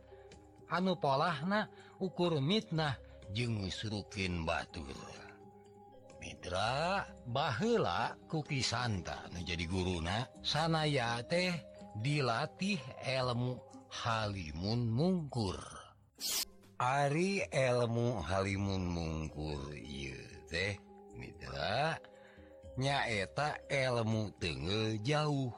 anu 0.70 0.94
polahna 0.94 1.66
ukur 1.98 2.38
mitnah 2.38 2.94
jeng 3.34 3.66
surukin 3.66 4.46
Batur. 4.46 4.94
Mitra 6.22 7.04
bahela 7.26 8.14
kuki 8.30 8.62
Santa 8.62 9.26
menjadi 9.34 9.64
guruna 9.66 10.24
sanaya 10.40 11.18
teh 11.26 11.52
dilatih 11.98 12.78
ilmu 13.02 13.58
Halimun 13.90 14.90
mungkur. 14.90 15.58
Ari 16.84 17.40
elmu 17.48 18.20
Halimun 18.20 18.84
mungkur 18.92 19.72
teh. 20.52 20.76
Mitra 21.16 21.96
nyaeta 22.76 23.56
elmu 23.72 24.28
tengel 24.36 25.00
jauh. 25.00 25.48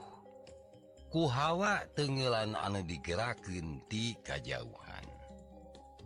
Ku 1.11 1.27
hawa 1.27 1.83
tenggelan 1.99 2.55
anu 2.55 2.87
digeraken 2.87 3.83
ti 3.91 4.15
kajauhan. 4.23 5.03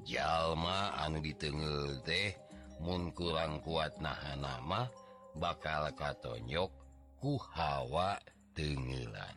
Jalma 0.08 0.96
anu 1.04 1.20
ditengel 1.20 2.00
teh 2.00 2.32
mun 2.80 3.12
kurang 3.12 3.60
kuat 3.60 4.00
nahan 4.00 4.40
nama 4.40 4.88
bakal 5.36 5.92
katonyok 5.92 6.72
ku 7.20 7.36
hawa 7.36 8.16
tenggelan 8.56 9.36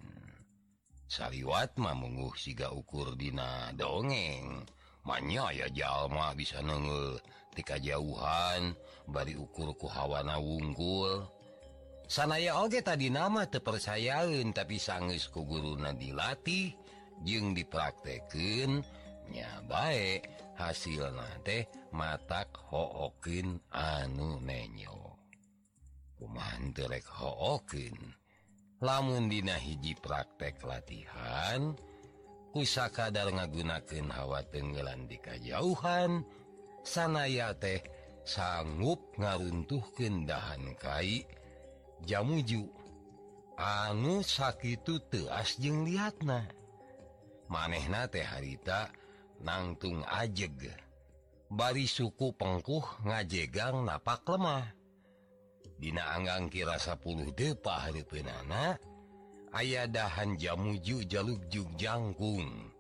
Sariwatma 1.11 1.91
menguh 1.91 2.31
siga 2.39 2.71
ukur 2.71 3.19
dina 3.19 3.75
dongeng. 3.75 4.63
manya 5.03 5.51
ya 5.51 5.67
jalma 5.71 6.31
bisa 6.35 6.63
nengel 6.63 7.19
tika 7.55 7.79
jauhan 7.79 8.75
bari 9.07 9.35
ukurku 9.35 9.87
hawana 9.87 10.39
wunggul 10.39 11.27
sanaya 12.07 12.59
oge 12.59 12.81
tadi 12.81 13.11
nama 13.11 13.45
tepercayaun 13.47 14.51
tapi 14.55 14.79
sanggeus 14.79 15.27
ku 15.27 15.43
guruna 15.43 15.95
dilatih 15.95 16.75
jeung 17.23 17.55
dipraktekeun 17.55 18.83
nyabae 19.31 20.23
hasil 20.57 21.09
nate 21.13 21.69
matak 21.93 22.49
hookin 22.69 23.61
anu 23.73 24.41
nenyo. 24.41 25.17
Kumanterek 26.17 27.05
hookin? 27.07 27.95
Lamun 28.83 29.31
dina 29.31 29.55
hiji 29.55 29.95
praktek 29.95 30.59
latihan, 30.67 31.71
kusakadar 32.53 33.33
ngagunaken 33.33 34.13
hawa 34.13 34.45
tenggelan 34.47 35.09
di 35.09 35.17
kajauhan 35.17 36.21
sanaya 36.85 37.51
teh 37.57 37.81
sanggup 38.23 39.01
ngaruntuh 39.17 39.83
kendahan 39.97 40.77
kai 40.77 41.25
jamuju 42.05 42.69
anu 43.57 44.21
sakit 44.21 44.85
teas 45.09 45.57
jeng 45.57 45.83
lihatna 45.83 46.45
manehna 47.49 48.05
teh 48.07 48.23
harita 48.23 48.93
nangtung 49.43 50.01
ajeg. 50.07 50.71
Bari 51.53 51.85
suku 51.85 52.33
pengkuh 52.33 53.05
ngajegang 53.05 53.85
napak 53.85 54.25
lemah. 54.25 54.65
Dina 55.77 56.15
anggang 56.17 56.49
kira 56.49 56.79
10 56.79 57.35
depa 57.35 57.85
hari 57.85 58.01
penana, 58.07 58.79
ayaah 59.53 59.87
dahan 59.87 60.35
jamuju 60.35 61.05
jaluk 61.05 61.39
jug 61.47 61.69
jangkung. 61.77 62.73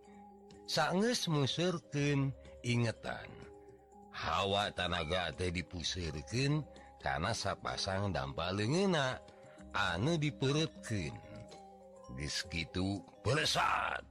Sanges 0.65 1.29
musurken 1.29 2.33
ingetan. 2.65 3.29
Hawa 4.13 4.69
tanaga 4.73 5.33
teh 5.33 5.49
dipusirken 5.49 6.61
karena 7.01 7.33
sapasang 7.33 8.13
dampak 8.13 8.53
lengena 8.53 9.17
anu 9.73 10.21
diperutken 10.21 11.17
diskitu 12.13 13.01
pesat 13.25 14.05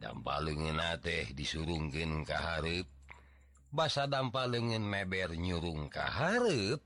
dampak 0.00 0.40
lengena 0.40 0.96
teh 0.96 1.28
disurungken 1.36 2.24
kaharep 2.24 2.88
basa 3.68 4.08
dampak 4.08 4.48
lengen 4.48 4.88
meber 4.88 5.36
nyurung 5.36 5.92
kaharep 5.92 6.80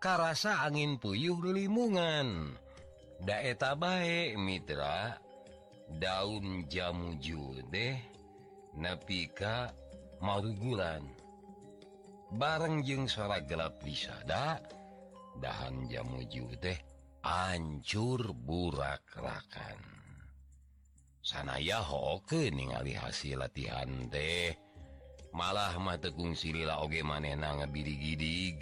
karasa 0.00 0.64
angin 0.64 0.96
puyuh 0.96 1.36
limungan. 1.44 2.56
daeta 3.20 3.76
baik 3.76 4.36
Mitra. 4.40 5.16
Daun 5.90 6.70
jamu 6.70 7.18
jude 7.18 7.98
napika 8.78 9.74
mauguran 10.22 11.02
bareng 12.30 12.86
jeng 12.86 13.10
suara 13.10 13.42
gelap 13.42 13.82
disada 13.82 14.62
dahan 15.42 15.90
jamu 15.90 16.22
jude 16.30 16.78
ancur 17.26 18.22
burakrakan. 18.30 19.82
Sanaya 21.20 21.82
hoke 21.82 22.54
ningali 22.54 22.94
hasil 22.94 23.42
latihan 23.42 24.06
teh. 24.08 24.54
Malah 25.34 25.74
mategung 25.82 26.38
silila 26.38 26.86
oge 26.86 27.02
manena 27.02 27.58
ngebiri 27.58 27.94
gidig 27.98 28.58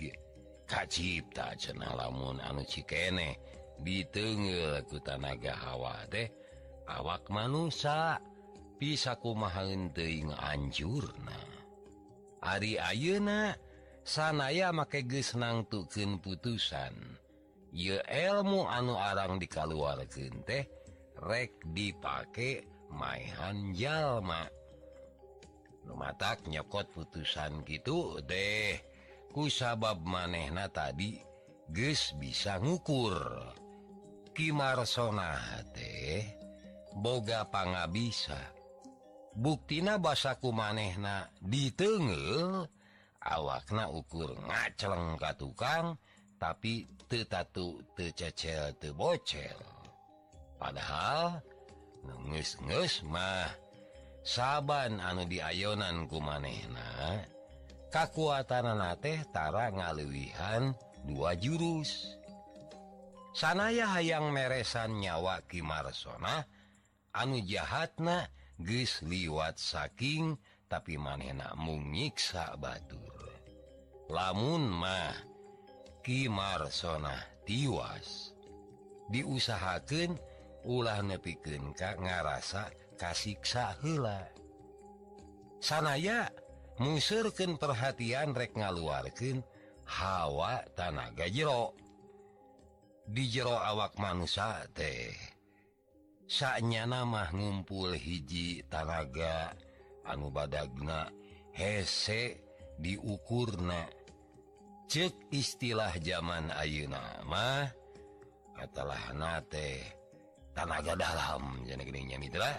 kacipta 0.69 1.57
cena 1.57 1.97
lamun 1.97 2.41
anu 2.45 2.61
cikeneh 2.61 3.48
ditengel 3.82 4.82
ku 4.87 4.99
tanaga 5.02 5.54
hawa 5.54 6.04
deh 6.11 6.28
awak 6.90 7.26
manusia 7.30 8.18
pisaku 8.78 9.35
maun 9.35 9.90
teing 9.94 10.30
ancurna 10.35 11.58
Ari 12.38 12.78
Ayeuna 12.78 13.58
sanaya 14.06 14.70
make 14.70 15.02
gesnang 15.11 15.66
tuken 15.66 16.23
putusan. 16.23 16.94
Ye 17.75 17.99
elmu 18.06 18.64
anu 18.64 18.97
arang 18.97 19.37
dikaluar 19.42 20.00
teh 20.08 20.64
rek 21.18 21.52
dipake 21.75 22.64
mainan 22.94 23.75
jalma. 23.75 24.47
Lumatak 25.85 26.47
nyokot 26.47 26.88
putusan 26.94 27.66
gitu 27.66 28.23
deh 28.23 28.78
ku 29.35 29.50
sabab 29.50 30.00
manehna 30.06 30.70
tadi 30.70 31.18
ges 31.75 32.14
bisa 32.16 32.62
ngukur. 32.62 33.18
Kimarsonate. 34.38 36.23
Boga 36.95 37.42
pangabisa. 37.50 38.38
Buktina 39.35 39.99
basaku 39.99 40.54
manehna 40.54 41.26
ditengel 41.42 42.62
awakna 43.18 43.90
ukur 43.90 44.38
ngaceleng 44.47 45.18
ka 45.18 45.35
tukang 45.35 45.99
tapi 46.38 46.87
tetatu 47.11 47.83
tececel 47.99 48.78
tebocel. 48.78 49.59
Padahal 50.54 51.42
ngeus-ngeus 52.07 53.02
mah 53.11 53.50
saban 54.23 55.02
anu 55.02 55.26
diayonan 55.26 56.07
ku 56.07 56.23
manehna 56.23 57.26
kekuatan 57.90 58.71
nateh 58.78 59.18
tara 59.35 59.75
ngaluwihan 59.75 60.79
dua 61.03 61.35
jurus. 61.35 62.17
sanaya 63.33 63.91
hayang 63.95 64.33
meresan 64.33 65.01
nyawa 65.01 65.45
Kimarsona 65.47 66.47
anu 67.14 67.41
jahatna 67.43 68.29
geus 68.59 69.01
liwat 69.07 69.57
saking 69.57 70.37
tapi 70.69 71.01
manehna 71.01 71.57
mung 71.57 71.88
nyiksa 71.88 72.59
Batur. 72.61 73.17
Lamun 74.12 74.69
mah 74.69 75.17
Kimarsona 76.05 77.17
tiwas 77.45 78.33
diusahakeun 79.09 80.17
ulah 80.69 81.01
nepikeun 81.05 81.73
Ka 81.73 81.97
ngarasa 81.97 82.69
kasiksa 83.01 83.77
heula. 83.81 84.29
Sanaya 85.59 86.31
musurken 86.79 87.59
perhatian 87.59 88.37
rek 88.37 88.55
ngaluarkeun 88.55 89.43
hawa 89.88 90.62
tanaga 90.77 91.27
jero. 91.27 91.75
di 93.09 93.25
jero 93.33 93.57
awak 93.57 93.97
mangsa 93.97 94.68
teh. 94.77 95.16
Saknya 96.29 96.85
nama 96.85 97.33
ngumpul 97.33 97.97
hiji 97.97 98.61
tanaga 98.68 99.57
anu 100.05 100.29
badagna 100.29 101.09
hese 101.57 102.44
diukurna. 102.77 103.88
Cek 104.88 105.33
istilah 105.33 105.92
zaman 106.01 106.49
Ayu 106.57 106.88
nama 106.88 107.68
katalah 108.57 109.12
nate 109.16 109.85
tanaga 110.57 110.97
dalam 110.97 111.61
jadinya 111.68 112.16
Mitra 112.16 112.57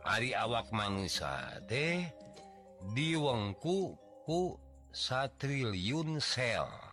Ari 0.00 0.32
awak 0.32 0.72
mangsa 0.72 1.60
teh 1.68 2.08
diwengku 2.96 3.92
ku 4.24 4.56
satriliun 4.88 6.16
sel. 6.24 6.89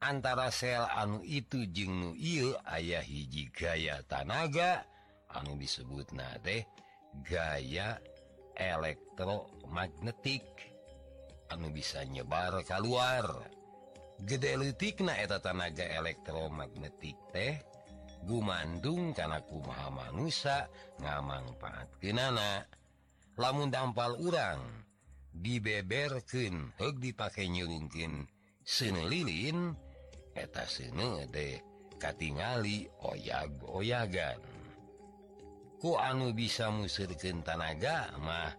antara 0.00 0.52
sel 0.52 0.84
anu 0.92 1.24
itu 1.24 1.64
jeng 1.72 2.14
il 2.16 2.52
ayah 2.68 3.02
hiji 3.02 3.48
gaya 3.52 4.02
tanaga 4.04 4.84
anu 5.32 5.56
disebut 5.56 6.12
na 6.12 6.36
gaya 7.24 8.00
elektromagnetik. 8.56 10.44
Anu 11.46 11.70
bisa 11.70 12.02
nyebar 12.02 12.66
keluar 12.66 13.46
gedelitik 14.24 15.04
naeta 15.04 15.38
tanaga 15.38 15.86
elektromagnetik 15.86 17.14
teh 17.30 17.60
gumandung 18.26 19.14
karenaku 19.14 19.62
kumaha 19.62 20.10
Nusa 20.10 20.66
ngamangfaat 20.98 22.00
kenana 22.02 22.66
lamun 23.38 23.70
dampal 23.70 24.18
urang 24.18 24.58
dibeberken 25.30 26.74
hog 26.80 26.98
dipakai 26.98 27.46
nyulungkin 27.52 28.26
senelilin 28.64 29.76
eta 30.36 30.68
sini 30.68 31.24
de 31.32 31.58
katingali 31.96 32.84
oyag-oyagan. 33.00 34.40
Ku 35.80 35.96
anu 35.96 36.36
bisa 36.36 36.68
musirkan 36.68 37.40
tanaga 37.40 38.12
mah 38.20 38.52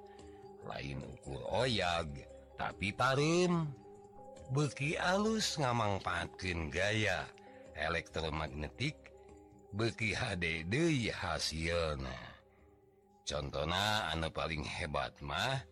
lain 0.67 0.99
ukur 0.99 1.39
oyag 1.63 2.11
tapi 2.59 2.91
parim 2.91 3.71
beki 4.51 4.99
alus 4.99 5.55
ngamangpaatkeun 5.57 6.67
gaya 6.67 7.23
elektromagnetik 7.73 8.95
beki 9.71 10.11
HDD 10.11 11.07
hasilnya 11.15 12.19
contohna 13.23 14.11
anu 14.11 14.27
paling 14.31 14.63
hebat 14.63 15.15
mah 15.23 15.63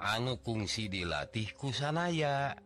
anu 0.00 0.40
kungsi 0.40 0.88
dilatih 0.88 1.52
kusanaya 1.56 2.56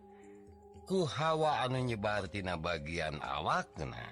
ku 0.87 1.03
Hawa 1.05 1.67
anu 1.67 1.83
nyebartina 1.83 2.55
bagian 2.55 3.19
awakna. 3.19 4.07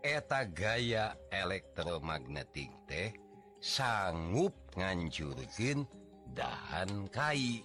Eta 0.00 0.48
gaya 0.48 1.16
elektromagnetik 1.28 2.72
teh 2.88 3.12
sanggup 3.60 4.56
ngancurkin 4.76 5.84
dahan 6.32 7.08
kai. 7.12 7.64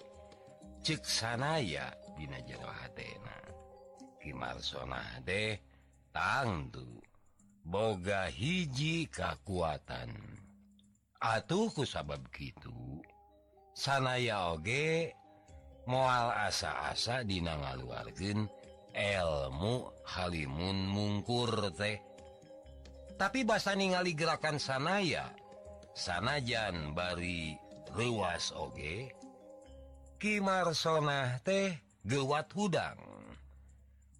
Ceksanaya 0.80 1.92
Dina 2.16 2.40
jerohatna 2.40 3.36
Kimarsona 4.16 5.04
deh 5.28 5.60
tangtu 6.08 7.04
boga 7.64 8.32
hiji 8.32 9.04
kekuatan 9.12 10.08
Atuhku 11.20 11.84
sabab 11.84 12.24
gitu 12.32 13.04
sanaya 13.76 14.56
oge 14.56 15.12
mual 15.90 16.30
asa-asa 16.30 17.26
Dina 17.26 17.58
ngaluarkeun 17.58 18.46
ilmu 18.94 19.74
Halimun 20.06 20.86
mungkur 20.86 21.74
teh. 21.74 21.98
Tapi 23.18 23.42
basa 23.42 23.74
ningali 23.74 24.14
gerakan 24.14 24.62
sanaya 24.62 25.34
sanajan 25.92 26.94
bari 26.94 27.58
ruas 27.92 28.54
oge 28.54 29.10
Kimarsona 30.20 31.42
teh 31.42 31.74
gewat 32.06 32.48
hudang. 32.54 33.00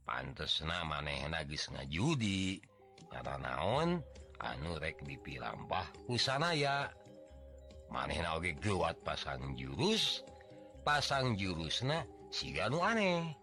Pantes 0.02 0.59
nama 0.66 0.98
maneh 0.98 1.22
nagis 1.30 1.70
ngajudi 1.70 2.59
kata 3.06 3.38
naon? 3.38 4.02
Anu 4.40 4.80
rek 4.80 5.04
dipilampah 5.04 6.09
kusanaya 6.09 6.88
maneh 7.92 8.18
oge 8.33 8.56
gewat 8.59 8.96
pasang 9.04 9.52
jurus 9.54 10.24
pasang 10.82 11.36
jurusna 11.36 12.04
siganu 12.32 12.80
aneh. 12.80 13.36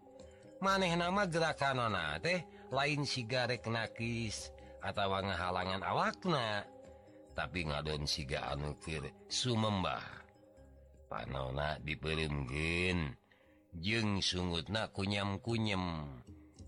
Maneh 0.58 0.97
nama 0.97 1.30
gerakanona 1.30 2.17
teh 2.17 2.41
lain 2.73 3.06
sigarek 3.06 3.69
nakis 3.69 4.50
atau 4.82 5.13
ngahalangan 5.13 5.86
awakna. 5.86 6.65
Tapi 7.38 7.69
ngadon 7.69 8.10
siga 8.10 8.58
anukir 8.58 9.06
Sumembah. 9.30 10.02
Panona 11.06 11.78
diperemgen 11.78 13.13
jeng 13.78 14.19
sungutna 14.19 14.89
kunyam-kunyem 14.89 16.10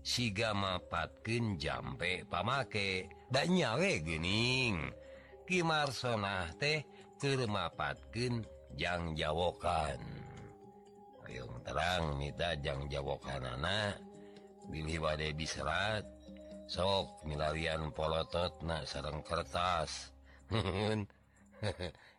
siga 0.00 0.54
mapatken 0.54 1.58
jampe 1.58 2.24
pamake 2.30 3.10
dan 3.28 3.52
nyawe 3.52 3.92
gening 4.00 4.94
kimarsonah 5.44 6.54
teh 6.56 6.86
termapatken 7.18 8.46
yang 8.78 9.12
jawokan. 9.18 10.19
Yung 11.30 11.62
terang 11.62 12.18
mitajang 12.18 12.90
Jawok 12.90 13.22
Hanana 13.30 13.94
diliwade 14.70 15.34
diserat 15.34 16.06
sok 16.70 17.26
milarian 17.26 17.90
polotot 17.90 18.62
na 18.62 18.86
sarang 18.86 19.26
kertas. 19.26 20.14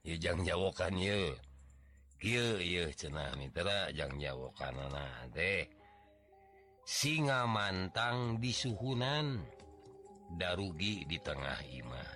Yujang 0.08 0.44
Jawokan 0.44 0.96
y 1.00 1.34
jangan 2.94 4.18
Jawokan 4.20 4.78
de 5.34 5.66
singa 6.86 7.50
mantang 7.50 8.38
di 8.38 8.54
suhunan 8.54 9.40
darugi 10.38 11.08
di 11.08 11.18
tengah 11.18 11.60
imah. 11.72 12.14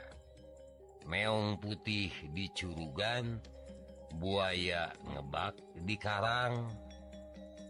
Meong 1.10 1.58
putih 1.58 2.12
dicurugan 2.36 3.42
buaya 4.18 4.94
ngebak 5.08 5.56
di 5.82 5.96
Karang. 5.98 6.70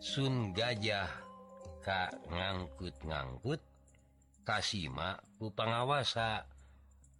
Sun 0.05 0.53
gajah 0.53 1.09
Ka 1.81 2.13
ngangkut-ngangkut 2.29 3.57
Kasima 4.45 5.17
pengawasa 5.41 6.45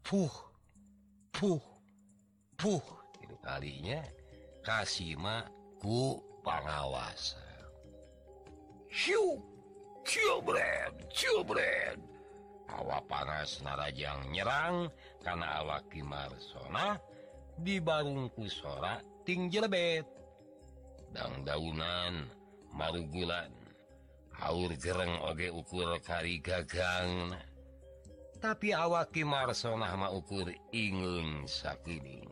Puh 0.05 0.29
Puh 1.33 1.65
Puh 2.53 2.85
itu 3.25 3.33
kalinya 3.41 4.05
Kasima 4.61 5.41
ku 5.81 6.21
pangawasa 6.45 7.41
Syuk 8.93 9.41
Cubren, 10.05 10.93
cubren. 11.09 11.97
Hawa 12.69 13.01
panas 13.09 13.57
narajang 13.65 14.29
nyerang 14.29 14.93
karena 15.25 15.65
awak 15.65 15.89
kimarsona 15.89 17.01
di 17.57 17.81
barungku 17.81 18.45
sora 18.45 19.01
ting 19.25 19.49
jelebet. 19.49 20.05
Dang 21.09 21.41
daunan 21.41 22.34
barugulan 22.75 23.51
haur 24.35 24.71
jereng 24.75 25.23
oge 25.23 25.49
ukur 25.49 25.95
kari 26.03 26.43
gagang. 26.43 27.33
Tapi 28.43 28.75
awaki 28.75 29.25
Marsonah 29.25 29.95
mau 29.97 30.21
ukur 30.21 30.51
ingung 30.69 31.49
sakitning 31.49 32.29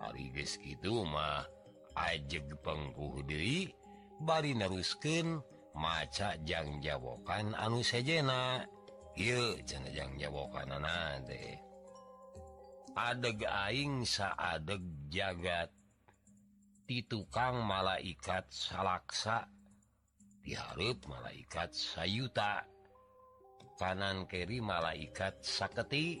Ariges 0.00 0.60
gitu 0.60 1.06
mah 1.06 1.46
ajeg 1.96 2.44
pengkuh 2.60 3.24
diri 3.24 3.70
bari 4.20 4.52
nerusken 4.52 5.40
maca 5.72 6.36
jang 6.44 6.82
jawokan 6.84 7.56
anu 7.56 7.80
sejena. 7.80 8.66
Yuk 9.16 9.62
cenajang 9.66 10.16
jawokan 10.20 10.68
anak 10.80 11.28
deh 11.28 11.70
adeg 12.96 13.40
aing 13.46 14.04
saadeg 14.04 14.82
jagat. 15.08 15.70
Di 16.90 17.06
tukang 17.06 17.62
malaikat 17.62 18.50
salaksa. 18.50 19.46
Diharap 20.42 21.06
malaikat 21.06 21.70
sayuta. 21.70 22.66
Kanan 23.78 24.26
keri 24.26 24.58
malaikat 24.58 25.38
saketi. 25.38 26.18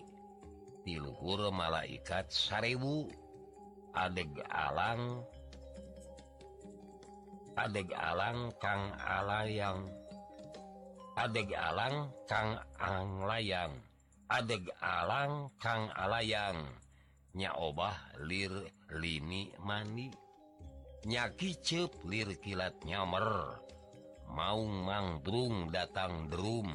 Diluhur 0.86 1.50
malaikat 1.50 2.30
sarebu 2.30 3.10
adeg 3.98 4.30
alang. 4.46 5.26
Adeg 7.58 7.90
alang 7.90 8.54
Kang 8.62 8.94
alayang. 8.94 9.90
Adeg 11.18 11.50
alang 11.50 12.14
Kang 12.30 12.62
ang 12.78 13.26
layang 13.26 13.74
adeg 14.30 14.70
alang 14.78 15.50
Kang 15.58 15.90
alayang. 15.98 16.62
Nya 17.34 17.58
obah 17.58 17.98
lir 18.22 18.70
lini 18.94 19.50
mandi 19.58 20.29
nyaki 21.06 21.56
cep 21.60 21.92
lir 22.04 22.36
kilat 22.40 22.76
nyamer. 22.84 23.60
Mau 24.30 24.64
mangbrung 24.64 25.72
datang 25.72 26.28
drum. 26.28 26.68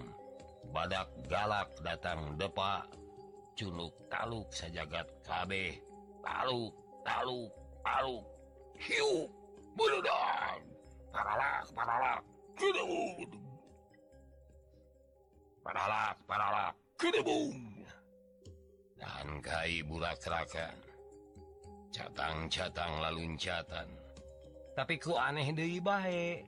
Badak 0.74 1.08
galak 1.32 1.72
datang 1.86 2.36
depak 2.36 2.90
cunuk 3.56 3.96
taluk 4.12 4.50
sajagat 4.52 5.08
kabeh. 5.24 5.80
Taluk 6.26 6.74
lalu 7.06 7.48
palu 7.86 8.20
hiu 8.76 9.30
buludan. 9.78 10.60
Paralak 11.16 11.64
paralak 11.72 12.22
kedebung 12.60 13.46
paralak 15.66 16.16
paralak 16.30 16.74
kedebung 16.94 17.58
dan 19.02 19.42
kai 19.42 19.82
bulak 19.82 20.22
raka 20.30 20.70
catang-catang 21.90 23.02
laluncatan. 23.02 23.88
tapi 23.88 23.95
tapiku 24.76 25.16
aneh 25.18 25.56
De 25.56 25.66
bae. 25.80 26.44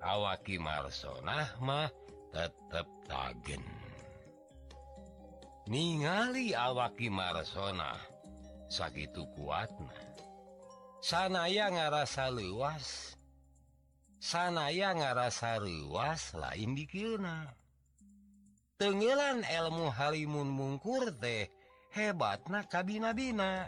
Awaki 0.00 0.56
Marsonahmah 0.56 1.92
tetap 2.32 2.88
tagen 3.04 3.60
ningali 5.70 6.50
awaki 6.50 7.06
Marsonah 7.06 7.98
sakit 8.66 9.14
kuatna. 9.38 9.94
Sanaya 11.00 11.72
ngarasa 11.72 12.28
luas 12.28 13.16
sanaya 14.20 14.92
ngarasa 14.92 15.56
luas 15.64 16.36
lain 16.36 16.76
dikirna 16.76 17.48
tenggelan 18.76 19.40
ilmu 19.40 19.88
Halimun 19.88 20.44
mungkur 20.52 21.08
teh 21.16 21.48
hebat 21.96 22.44
na 22.52 22.60
kabinabina. 22.68 23.64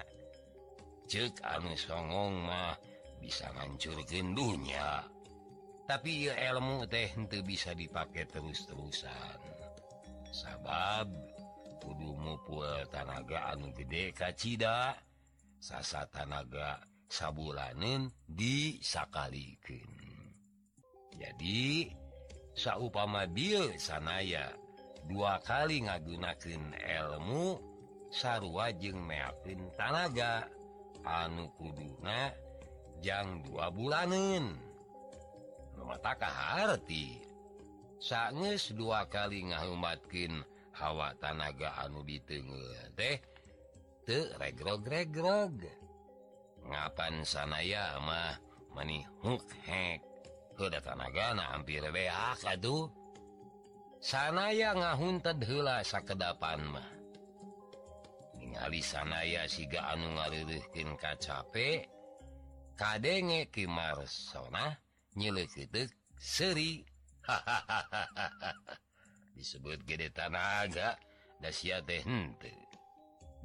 Cek 1.09 1.41
anu 1.41 1.73
songong 1.73 2.37
mah 2.45 2.77
bisa 3.23 3.47
ngancurkan 3.55 4.35
dunya 4.35 5.07
tapi 5.87 6.27
ya 6.31 6.35
ilmu 6.55 6.87
teh 6.87 7.11
itu 7.11 7.39
bisa 7.43 7.75
dipakai 7.75 8.25
terus-terusan. 8.31 9.39
Sabab 10.33 11.11
kudu 11.83 12.15
mupul 12.15 12.87
tanaga 12.89 13.53
anu 13.53 13.75
gede 13.75 14.15
kacita 14.15 14.95
sasa 15.59 16.07
tanaga 16.09 16.79
sabulanen 17.11 18.09
disakalikan 18.25 19.91
jadi 21.19 21.93
saupama 22.55 23.27
bil 23.27 23.75
sanaya 23.77 24.55
dua 25.11 25.43
kali 25.43 25.85
ngagunakan 25.85 26.73
ilmu 26.79 27.59
sarua 28.15 28.71
jeung 28.79 29.03
meyakin 29.03 29.67
tanaga 29.75 30.47
anu 31.03 31.51
kuduna 31.59 32.31
jam 33.03 33.43
dua 33.43 33.69
bulanan. 33.75 34.55
Matakahhati 35.83 36.63
arti 36.63 37.07
sanges 37.99 38.71
dua 38.73 39.05
kali 39.11 39.51
ngaumatkin 39.51 40.41
hawa 40.79 41.11
tanaga 41.19 41.75
anu 41.83 42.07
ditenge 42.07 42.63
teh. 42.95 43.19
Regrog 44.39 44.87
ngapan 46.63 47.27
sanaya 47.27 47.99
mah 48.03 48.39
mani 48.75 49.03
huk 49.23 49.47
hek 49.67 50.03
udah 50.59 50.79
tanaga 50.79 51.35
hampir 51.35 51.83
beak 51.91 52.39
aduh 52.47 52.87
sanaya 53.99 54.75
ngahunted 54.75 55.43
hela 55.43 55.83
sakedapan 55.83 56.63
mah. 56.71 56.91
Ningali 58.39 58.83
sanaya 58.83 59.47
siga 59.51 59.95
anu 59.95 60.19
ngaririhkin 60.19 60.95
kacape 60.99 61.87
kadenge 62.77 63.49
ki 63.53 63.65
Marsona 63.69 64.77
nyilik 65.17 65.51
seri. 66.19 66.85
Hahaha 67.23 67.87
disebut 69.39 69.87
gede 69.87 70.11
tanaga 70.11 70.99
dasia 71.39 71.79
teh 71.87 72.03
hente 72.03 72.51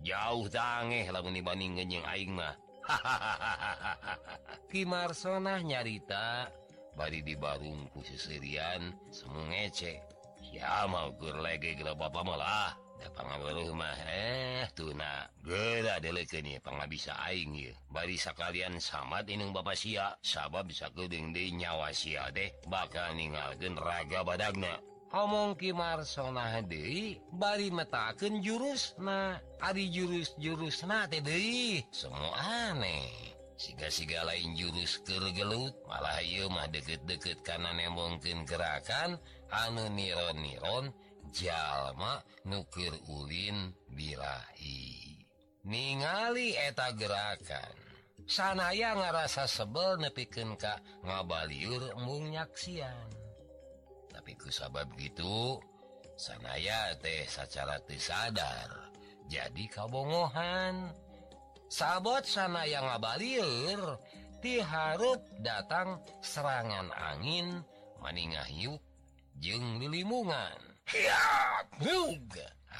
jauh 0.02 0.50
tangeh 0.50 1.06
lamun 1.14 1.38
dibanding 1.38 1.78
ngenyeng 1.78 2.06
aing 2.10 2.34
mah. 2.34 2.58
Hahaha 2.88 3.94
ki 4.74 4.82
Marsona 4.90 5.62
nyarita 5.62 6.50
bari 6.98 7.22
di 7.22 7.38
barung 7.38 7.86
seserian 8.02 8.90
semu 9.14 9.54
ngece. 9.54 10.02
Ya 10.50 10.90
mau 10.90 11.14
gur 11.14 11.38
lagi 11.38 11.78
gila 11.78 11.94
bapak 11.94 12.24
malah 12.24 12.87
Eh? 14.08 14.66
bisa 16.88 17.14
aing 17.28 17.54
barisa 17.92 18.32
kalian 18.34 18.80
samat 18.80 19.28
inung 19.28 19.52
bapak 19.52 19.76
sia. 19.78 20.16
Sabab 20.24 20.72
bisa 20.72 20.88
keding 20.92 21.36
di 21.36 21.54
nyawa 21.54 21.94
sia 21.94 22.32
deh. 22.32 22.50
Bakal 22.66 23.20
ninggalkeun 23.20 23.76
raga 23.78 24.24
badagna 24.24 24.80
ngomong 25.08 25.56
Kimar 25.56 26.04
sona 26.04 26.60
Dewi 26.60 27.16
bari 27.32 27.72
metaken 27.72 28.44
jurus 28.44 28.92
nah 29.00 29.40
hari 29.64 29.88
jurus 29.88 30.36
jurus 30.36 30.84
na 30.84 31.08
Dewi 31.08 31.84
semua 31.96 32.36
aneh. 32.70 33.34
Siga-siga 33.58 34.22
lain 34.22 34.54
jurus 34.54 35.02
kegelut 35.02 35.74
malah 35.90 36.22
mah 36.54 36.70
deket-deket 36.70 37.42
karena 37.42 37.74
nemongkin 37.74 38.46
gerakan 38.46 39.18
anu 39.50 39.90
niron-niron 39.90 40.94
jalma 41.34 42.22
nuklir 42.46 42.94
Ulin 43.12 43.74
Bilai. 43.92 45.18
Ningali 45.68 46.56
eta 46.56 46.92
gerakan. 46.96 47.76
Sanaya 48.28 48.92
ngerasa 48.92 49.48
sebel 49.48 50.04
nepiken 50.04 50.60
Ka 50.60 50.84
ngabaliur 51.00 51.96
munyaksian 52.04 53.28
tapi 54.28 54.44
ku 54.44 54.52
sabab 54.52 54.92
gitu 55.00 55.56
sanaya 56.20 56.92
teh 57.00 57.24
secara 57.32 57.80
sadar 57.96 58.92
jadi 59.32 59.72
kabongohan. 59.72 60.92
Sabot 61.72 62.28
sanaya 62.28 62.84
ngabaliur 62.84 63.96
diharap 64.44 65.24
datang 65.40 66.04
serangan 66.20 66.92
angin 66.92 67.64
meningah 68.04 68.52
yuk 68.52 68.84
jeng 69.40 69.80
lilimungan. 69.80 70.60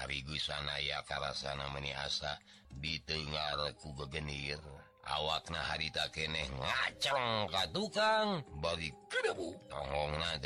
hariana 0.08 1.66
meniasa 1.76 2.40
ditengarku 2.80 3.92
begenir 4.00 4.62
awakna 5.08 5.60
harita 5.60 6.08
keeh 6.16 6.48
ngacang 6.56 7.48
ka 7.52 7.64
tukang 7.76 8.44
bagi 8.64 8.92
kedebu 9.12 9.56
tonggong 9.68 10.14
na 10.20 10.40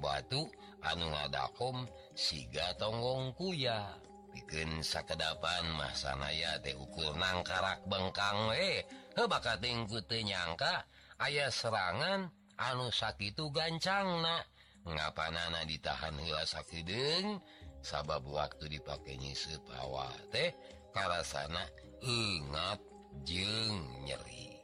batu 0.00 0.48
anu 0.84 1.08
ngadakom 1.12 1.88
siga 2.16 2.76
tonggong 2.76 3.32
kuya. 3.36 3.88
Bikin 4.34 4.82
sakedapan 4.82 5.62
masanaya 5.78 6.58
teh 6.58 6.74
ukur 6.74 7.14
nangkarak 7.14 7.86
bengkang 7.86 8.50
eh 8.50 8.82
bakating 9.14 9.86
tingku 9.86 10.02
tenyangka 10.10 10.82
ayah 11.22 11.48
serangan 11.54 12.28
anu 12.58 12.90
sakit 12.90 13.38
gancang 13.54 14.26
nak. 14.26 14.53
ngapa 14.84 15.32
nana 15.32 15.64
ditahan 15.64 16.16
hilasakideng 16.20 17.40
sabab 17.80 18.24
waktu 18.28 18.68
dipakai 18.78 19.16
nyisep 19.16 19.60
hawa 19.72 20.08
teh 20.32 20.52
karasana 20.92 21.64
ingat 22.04 22.80
jeng 23.24 24.04
nyeri. 24.04 24.56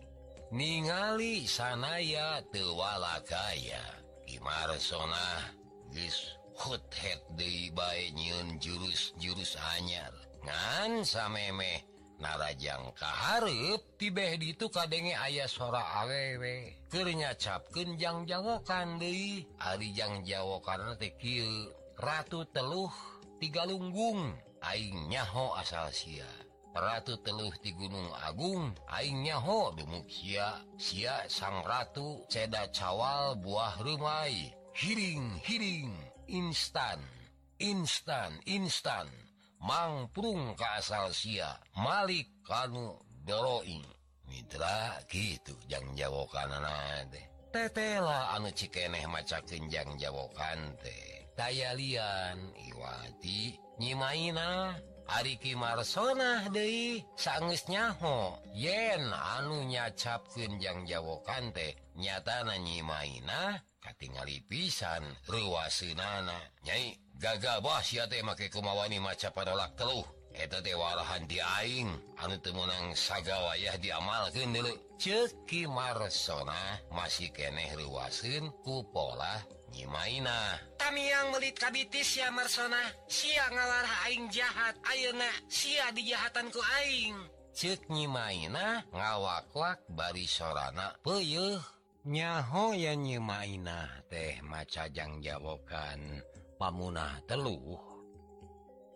Ningali 0.50 1.46
sanaya 1.46 2.42
tewala 2.50 3.22
kaya 3.22 4.02
Imarsona 4.30 5.54
deui 7.35 7.70
bae 7.74 8.11
nyun 8.14 8.59
jurus-jurus 8.62 9.59
anyar. 9.74 10.12
Ngan 10.46 11.02
samemeh 11.02 11.89
narajang 12.20 12.92
keharep 12.94 13.80
tibeh 13.96 14.37
itu 14.37 14.68
kadenge 14.68 15.16
ayah 15.16 15.48
sora 15.48 16.04
awewe. 16.04 16.85
Kenya 16.92 17.35
capkenjang 17.35 18.28
deui. 18.28 18.61
Kandi 18.62 19.48
Arijang 19.59 20.22
Jawa 20.22 20.61
karena 20.61 20.94
tekil 20.94 21.72
Ratu 22.00 22.48
teluh 22.52 22.92
tiga 23.40 23.64
lunggung 23.64 24.37
aingnyaho 24.61 25.56
asal 25.56 25.88
Sia. 25.92 26.28
Ratu 26.70 27.18
teluh 27.20 27.50
di 27.59 27.74
Gunung 27.74 28.14
Agung 28.24 28.72
aingnyaho 28.87 29.74
demuksia 29.74 30.61
Sia. 30.78 31.26
Sang 31.26 31.64
Ratu 31.64 32.24
ceda 32.30 32.68
cawal 32.70 33.40
buah 33.40 33.80
rumai. 33.83 34.54
Hiring 34.70 35.42
hiring 35.42 35.92
instan 36.30 37.02
instan 37.61 38.40
instan. 38.48 39.30
mangprung 39.61 40.57
asal 40.57 41.12
sia 41.12 41.57
Malik 41.77 42.29
kanu 42.44 42.96
doroing. 43.25 43.85
Mitra 44.31 45.03
gitu 45.11 45.59
jangan 45.66 45.90
jawokan 45.99 46.55
tetela 47.51 48.31
anu 48.38 48.46
cikeneh 48.55 49.11
maca 49.11 49.42
kenjang 49.42 49.99
jawokan 49.99 50.70
teh 50.79 51.27
tayalian 51.35 52.38
Iwati 52.70 53.59
nyimaina 53.83 54.79
Ariki 55.11 55.59
Marsonah 55.59 56.46
Dei 56.55 57.03
sangnyaho 57.18 58.38
yen 58.55 59.11
anu 59.11 59.66
nyacap 59.66 60.31
kenjang 60.31 60.87
jawokan 60.87 61.51
teh 61.51 61.75
nyata 61.99 62.46
nanyimaina 62.46 63.59
katingali 63.83 64.38
pisan 64.46 65.03
ruas 65.27 65.83
nyai 66.62 66.94
gagal 67.20 67.61
Bos 67.61 67.92
ya 67.92 68.09
make 68.24 68.48
kumawani 68.48 68.96
maca 68.96 69.28
padalak 69.28 69.76
teluh 69.76 70.09
eta 70.33 70.64
dewarahan 70.64 71.28
diaing 71.28 71.92
anu 72.16 72.40
temenang 72.40 72.96
saga 72.96 73.37
wayah 73.44 73.76
diamalkan 73.76 74.56
dulu 74.56 74.72
ceki 74.96 75.68
Marsona 75.68 76.80
masih 76.88 77.28
keneh 77.28 77.76
luasin 77.76 78.48
ku 78.64 78.80
pola 78.88 79.37
nyimaina. 79.68 80.56
Kami 80.80 81.12
yang 81.12 81.28
melit 81.37 81.61
kabitis 81.61 82.16
ya 82.16 82.33
Marsona 82.33 82.80
sia 83.04 83.52
ngalarah 83.52 84.09
aing 84.09 84.33
jahat 84.33 84.80
ayeuna 84.88 85.28
sia 85.52 85.92
dijahatanku 85.92 86.61
aing. 86.80 87.20
Cek 87.52 87.92
nyimaina 87.92 88.80
ngawakwak 88.96 89.85
bari 89.92 90.24
sorana 90.24 90.96
peuyeuh. 91.04 91.61
Nyaho 92.00 92.72
ya 92.72 92.96
nyimaina 92.96 94.00
teh 94.09 94.40
macajang 94.40 95.20
jawokan. 95.20 96.24
pamunah 96.61 97.25
teluh. 97.25 97.81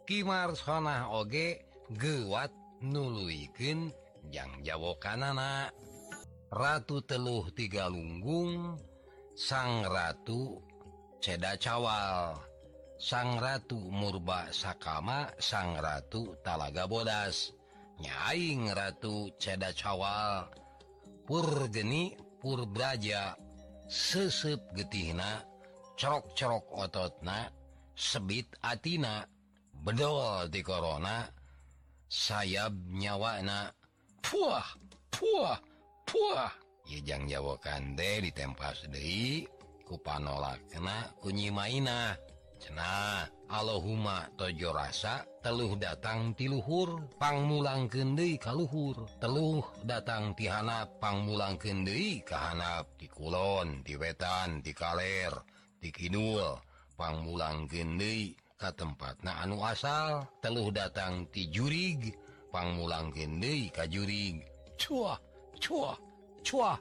Kimar 0.04 0.52
sonah 0.52 1.08
oge 1.16 1.64
gewat 1.96 2.52
jang 2.84 3.88
yang 4.28 4.52
Jawokanana 4.60 5.72
Ratu 6.52 7.00
teluh 7.08 7.48
tiga 7.56 7.88
lunggung 7.88 8.76
sang 9.32 9.88
Ratu 9.88 10.60
ceda 11.24 11.56
Cawal 11.56 12.36
sang 13.00 13.40
Ratu 13.40 13.80
murba 13.88 14.52
Sakama 14.52 15.32
sang 15.40 15.80
Ratu 15.80 16.36
Talaga 16.44 16.84
Bodas 16.84 17.56
nyaing 17.96 18.68
Ratu 18.76 19.32
ceda 19.40 19.72
Cawal 19.72 20.52
Purgeni 21.24 22.12
Purbraja 22.36 23.32
sesep 23.88 24.60
getihna 24.76 25.53
cerok-cerok 25.94 26.64
ototna 26.74 27.50
sebit 27.94 28.50
Atina. 28.62 29.22
Bedol 29.84 30.48
di 30.48 30.64
korona 30.64 31.28
sayap 32.08 32.72
nyawana 32.94 33.68
puah 34.24 34.64
puah 35.12 35.60
puah. 36.08 36.52
Yejang 36.88 37.28
Jawa 37.28 37.56
Kande 37.60 38.24
ditempas 38.24 38.88
Dehi 38.88 39.44
kupanolak 39.84 40.60
kena 40.72 41.12
kunyi 41.20 41.52
mainah 41.52 42.16
cena 42.56 43.28
Allahumma 43.52 44.24
tojo 44.40 44.72
rasa 44.72 45.20
teluh 45.44 45.76
datang 45.76 46.32
tiluhur 46.32 47.04
pangmulang 47.20 47.92
kendi 47.92 48.40
kaluhur 48.40 49.04
teluh 49.20 49.60
datang 49.84 50.32
tihana 50.32 50.88
pangmulang 50.96 51.60
kendi 51.60 52.24
kehanap 52.24 52.88
di 52.96 53.04
kulon 53.12 53.84
di 53.84 54.00
wetan 54.00 54.64
di 54.64 54.72
kaler. 54.72 55.53
Di 55.84 55.92
kidul. 55.92 56.56
Pangmulang 56.96 57.68
kendi 57.68 58.32
ke 58.56 58.72
tempat 58.72 59.20
na 59.20 59.44
anu 59.44 59.60
asal. 59.60 60.24
Teluh 60.40 60.72
datang 60.72 61.28
ti 61.28 61.52
jurig. 61.52 62.16
Pangmulang 62.48 63.12
kendi 63.12 63.68
ka 63.68 63.84
jurig. 63.84 64.40
Cuah 64.80 65.20
cuah 65.60 65.98
cuah 66.40 66.80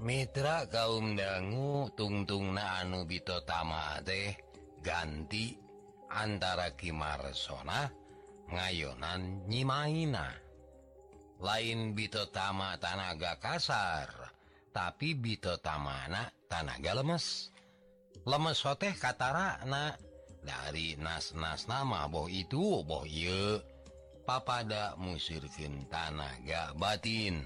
Mitra 0.00 0.64
kaum 0.72 1.12
dangu 1.12 1.92
tungtung 1.92 2.56
na 2.56 2.80
anu 2.80 3.04
bito 3.04 3.36
tama 3.44 4.00
teh 4.00 4.32
ganti 4.80 5.52
antara 6.08 6.72
Kimarsona 6.72 7.84
ngayonan 8.48 9.44
nyimaina 9.44 10.32
lain 11.44 11.92
bito 11.92 12.32
tama 12.32 12.80
tanaga 12.80 13.36
kasar 13.36 14.08
tapi 14.72 15.12
bito 15.20 15.60
tamana 15.60 16.32
tanaga 16.48 16.96
lemes 16.96 17.49
lemes 18.30 18.62
soteh 18.62 18.94
Katara 18.94 19.58
na 19.66 19.90
dari 20.46 20.94
nas-nas 20.94 21.66
nama 21.66 22.06
boh 22.06 22.30
itu 22.30 22.86
boh 22.86 23.02
ye. 23.02 23.58
Papada 24.22 24.94
musirkin 24.94 25.90
tanaga 25.90 26.70
batin. 26.78 27.42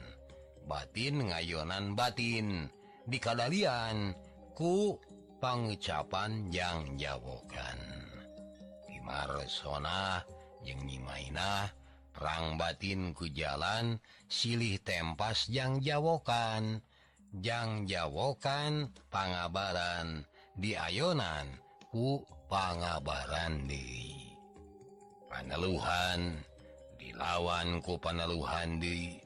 Batin 0.68 1.32
ngayonan 1.32 1.96
batin. 1.96 2.68
Dikadalian 3.08 4.12
ku 4.52 5.00
pengucapan 5.40 6.52
yang 6.52 7.00
jawokan. 7.00 7.80
Imarsona 8.92 10.20
yang 10.60 10.84
nyimaina 10.84 11.72
perang 12.12 12.60
batin 12.60 13.16
ku 13.16 13.24
jalan 13.32 13.96
silih 14.28 14.76
tempas 14.84 15.48
yang 15.48 15.80
jawokan. 15.80 16.84
Yang 17.32 17.96
jawokan 17.96 18.92
pangabaran. 19.08 20.28
diayonan 20.58 21.46
kupangaabaran 21.90 23.66
di 23.66 24.14
paneluhan 25.26 26.38
dilawanku 26.98 27.98
paneluhan 27.98 28.78
di 28.78 29.24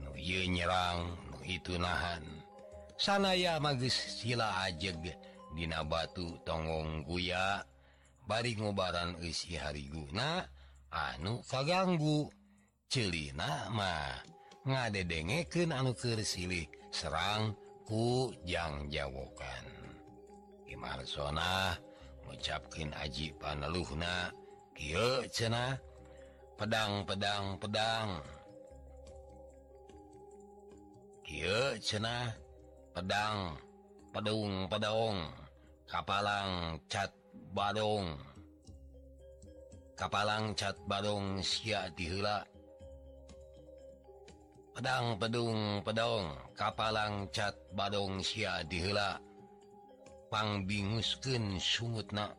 Nuyu 0.00 0.48
nyerang 0.48 1.16
itu 1.44 1.76
nahan. 1.76 2.24
Sanaya 3.00 3.56
magis 3.60 4.20
sila 4.20 4.68
ajeg 4.68 5.16
Dina 5.50 5.82
batu 5.82 6.38
tonggong 6.46 7.02
kuya 7.08 7.64
bari 8.22 8.54
ngobaran 8.54 9.18
isi 9.24 9.58
hariguna 9.58 10.46
anu 10.92 11.42
kaganggu. 11.48 12.30
Celinama 12.90 14.18
ngadedengeken 14.66 15.70
anu 15.70 15.94
kersilih 15.94 16.66
serang 16.90 17.54
kujang 17.86 18.90
jawokan. 18.90 19.69
Imarsona 20.70 21.74
mengucapkan 22.22 22.94
Aji 23.02 23.34
Panluhna 23.34 24.30
cena 25.28 25.76
pedang 26.54 27.04
pedang 27.04 27.58
pedang. 27.58 28.22
Cena 31.82 32.30
pedang 32.94 33.58
pedung 34.14 34.70
pedong 34.70 35.18
kapalang 35.90 36.78
cat 36.86 37.10
badong. 37.52 38.14
Kapalang 39.98 40.56
cat 40.56 40.78
badong 40.88 41.44
sia 41.44 41.92
dihela 41.92 42.40
pedang 44.72 45.20
pedung 45.20 45.84
pedong 45.84 46.32
kapalang 46.56 47.28
cat 47.28 47.52
badong 47.76 48.24
sia 48.24 48.64
dihela 48.64 49.20
pangbinguskeun 50.30 51.58
sungutna 51.58 52.30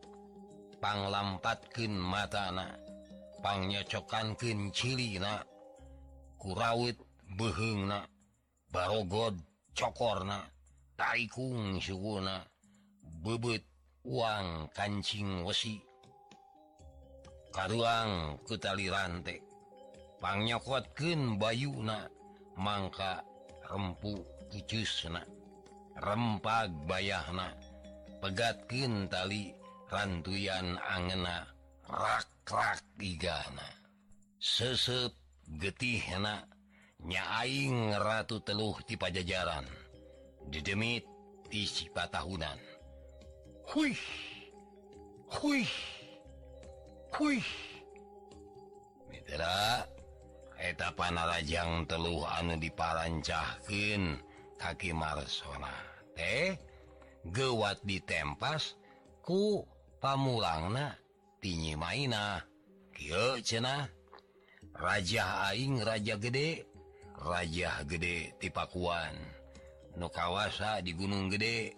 panglampatkeun 0.80 1.92
mata 1.92 2.48
anakpangnyacokanken 2.50 4.72
Cilina 4.72 5.44
kurawit 6.40 6.96
behengna 7.38 8.08
barogod 8.72 9.36
cokorna 9.76 10.48
taikung 10.96 11.82
suguna 11.84 12.48
bebet 13.24 13.64
uang 14.08 14.72
kancing 14.74 15.46
wesi. 15.46 15.82
Kutali 17.52 17.84
ketali 18.48 18.88
rantekpangnyakuatken 18.88 21.36
Bayuna 21.36 22.08
Mangka 22.56 23.20
rempu 23.68 24.24
kicusna 24.48 25.20
rempag 26.00 26.72
bayahna. 26.88 27.52
pegatkin 28.22 29.10
tali 29.10 29.50
rantuyan 29.90 30.78
angena 30.78 31.50
rakrak 31.90 32.86
igana 33.02 33.66
sesep 34.38 35.10
getih 35.58 36.00
enak 36.16 36.46
nyaing 37.02 37.98
ratu 37.98 38.38
teluh 38.46 38.78
di 38.86 38.94
pajajaran 38.94 39.66
didemit 40.54 41.04
di 41.50 41.66
sifat 41.66 42.14
tahunan 42.14 42.62
Hui 43.74 43.98
Hui 45.34 45.66
Hui 47.18 47.42
Mitra 49.10 49.82
eta 50.62 50.94
panarajang 50.94 51.90
teluh 51.90 52.22
anu 52.30 52.54
diparancahkin 52.62 54.22
kaki 54.62 54.94
marsona 54.94 55.74
teh? 56.14 56.71
gewat 57.28 57.84
ditempas 57.86 58.74
ku 59.22 59.62
pamulangna 60.02 60.98
tinyi 61.42 61.78
kieu 62.96 63.38
cena 63.46 63.86
Raja 64.72 65.52
Aing 65.52 65.84
Raja 65.84 66.16
Gede 66.18 66.66
Raja 67.22 67.84
Gede 67.86 68.34
Tipakuan 68.40 69.14
Nukawasa 70.00 70.80
di 70.80 70.96
Gunung 70.96 71.28
Gede 71.28 71.76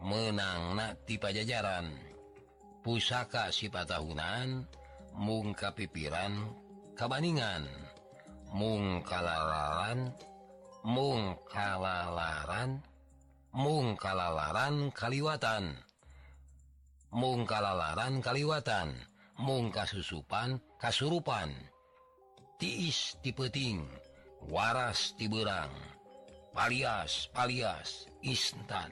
menangna 0.00 0.96
tipe 1.04 1.28
jajaran 1.28 1.92
pusaka 2.80 3.52
sifat 3.52 3.92
tahunan 3.92 4.64
mungka 5.16 5.72
pipiran 5.76 6.48
kabaningan. 6.96 7.68
Mungkalalaran 8.50 10.10
mungkalalaran 10.82 12.82
mungkalalaran 13.54 14.94
Kaliwatan. 14.94 15.74
Mungkalalaran 17.10 18.22
Kaliwatan. 18.22 18.94
Mungka 19.40 19.88
susupan 19.88 20.60
kasurupan. 20.78 21.50
Tiis 22.60 23.16
tipeting. 23.24 23.86
Waras 24.48 25.14
tiberang. 25.18 25.72
Palias 26.50 27.30
palias 27.30 28.10
Istan 28.26 28.90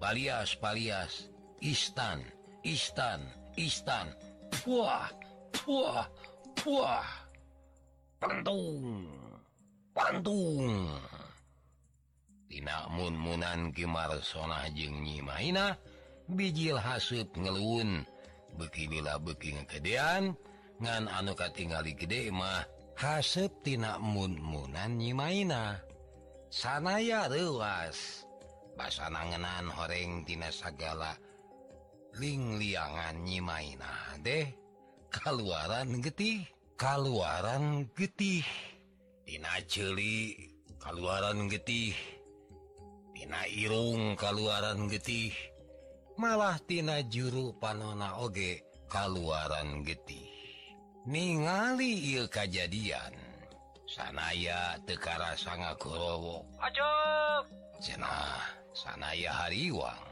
palias 0.00 0.56
palias 0.56 1.28
Istan 1.60 2.22
Istan 2.64 3.20
Istan 3.58 4.08
puah 4.62 5.10
puah 5.52 6.06
puah. 6.56 7.06
Pantung 8.18 9.04
Pantung. 9.92 10.94
Dinamunmunan 12.48 13.76
Kimarsonah 13.76 14.72
jeung 14.72 15.04
nyimaina 15.04 15.76
bijil 16.32 16.80
hasut 16.80 17.28
ngeluun. 17.36 18.08
Bekinilah 18.56 19.20
beking 19.20 19.68
kedean 19.68 20.32
ngan 20.80 21.12
anu 21.12 21.36
katingali 21.36 21.92
gede 21.92 22.32
mah 22.32 22.64
hasebtinakmunmunan 22.96 24.96
nyimaina 24.96 25.76
sanaya 26.48 27.28
ruas 27.28 28.24
basa 28.74 29.12
nangenan 29.12 29.68
horengtina 29.68 30.48
sagala 30.48 31.12
lingliangan 32.16 33.28
nyimaina 33.28 34.16
deh. 34.24 34.48
Kaluaran 35.08 36.04
getih 36.04 36.44
kaluaran 36.80 37.88
getih. 37.96 38.44
Tina 39.28 39.60
celi 39.68 40.32
kaluaran 40.80 41.52
getih. 41.52 42.17
Tina 43.18 43.50
Irung 43.50 44.14
kaluaran 44.14 44.86
getih 44.86 45.34
malah 46.22 46.54
Tina 46.62 47.02
juru 47.02 47.50
panona 47.58 48.22
oge 48.22 48.62
kaluaran 48.86 49.82
getih. 49.82 50.30
Ningali 51.02 52.14
il 52.14 52.30
kejadian 52.30 53.10
sanaya 53.90 54.78
Tekara 54.86 55.34
sanga 55.34 55.74
Kurowo 55.74 56.46
sanaya 58.70 59.34
Hariwang. 59.34 60.06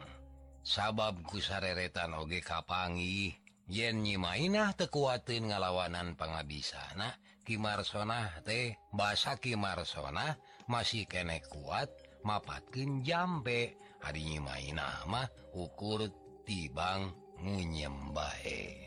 Sabab 0.67 1.23
kusareretan 1.31 2.11
oge 2.11 2.43
kapangi 2.43 3.39
yen 3.71 4.03
nyimainah 4.03 4.75
tekuatin 4.75 5.55
ngalawanan 5.55 6.19
penghabisana 6.19 7.15
Kimarsonah 7.47 8.43
teh 8.43 8.75
basa 8.91 9.39
Kimarsonah 9.39 10.35
masih 10.67 11.07
kene 11.07 11.39
kuat. 11.47 12.06
mapatkin 12.27 13.07
jampe. 13.07 13.79
Hari 14.03 14.43
main 14.43 14.75
nama 14.75 15.23
ukur 15.55 16.11
tibang 16.43 17.15
munyembae 17.43 18.87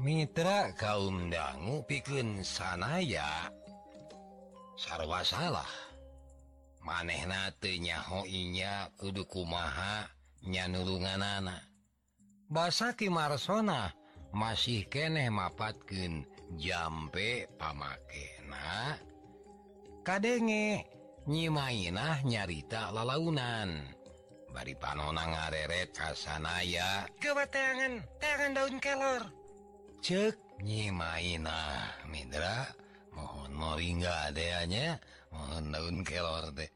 Mitra 0.00 0.72
kaum 0.80 1.28
dangu 1.28 1.84
pikun 1.84 2.40
sanaya. 2.40 3.52
Sarwa 4.72 5.20
salah. 5.20 5.68
Manehna 6.80 7.52
tenyahoinya 7.60 8.88
kudu 8.96 9.28
kumaha 9.28 10.08
nyanulungan 10.48 11.20
anak 11.20 11.70
basa 12.50 12.96
kimarsona 12.98 13.94
masih 14.34 14.88
keneh 14.90 15.30
mapatkin 15.30 16.26
jampe 16.58 17.46
pamakena. 17.60 18.96
Kadenge 20.02 20.88
nyimainah 21.26 22.22
nyarita 22.24 22.94
lalaunan. 22.94 23.84
Bari 24.50 24.74
panona 24.78 25.24
ngareret 25.30 25.94
kasanaya 25.94 27.06
kebatangan 27.20 28.02
tangan 28.18 28.52
daun 28.56 28.76
kelor. 28.80 29.22
Cek 30.00 30.64
nyimainah 30.64 32.08
Midra 32.08 32.68
mohon 33.14 33.52
moringa 33.52 34.32
adeanya 34.32 34.96
mohon 35.32 35.72
daun 35.72 35.96
kelor 36.06 36.52
deh 36.56 36.70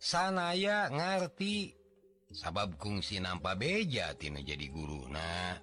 sanaya 0.00 0.86
ngerti 0.92 1.74
sabab 2.30 2.78
kungsi 2.78 3.18
nampa 3.18 3.58
beja 3.58 4.14
tinu 4.14 4.40
jadi 4.44 4.66
guru 4.70 5.08
nah 5.10 5.58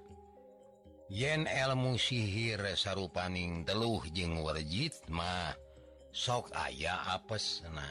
yen 1.08 1.48
elmu 1.48 1.96
sihir 1.96 2.60
sarupaning 2.76 3.64
teluh 3.64 4.04
jeung 4.12 4.42
warjit 4.42 4.94
mah 5.08 5.56
sok 6.14 6.54
aya 6.54 7.02
apes 7.18 7.66
sena 7.66 7.90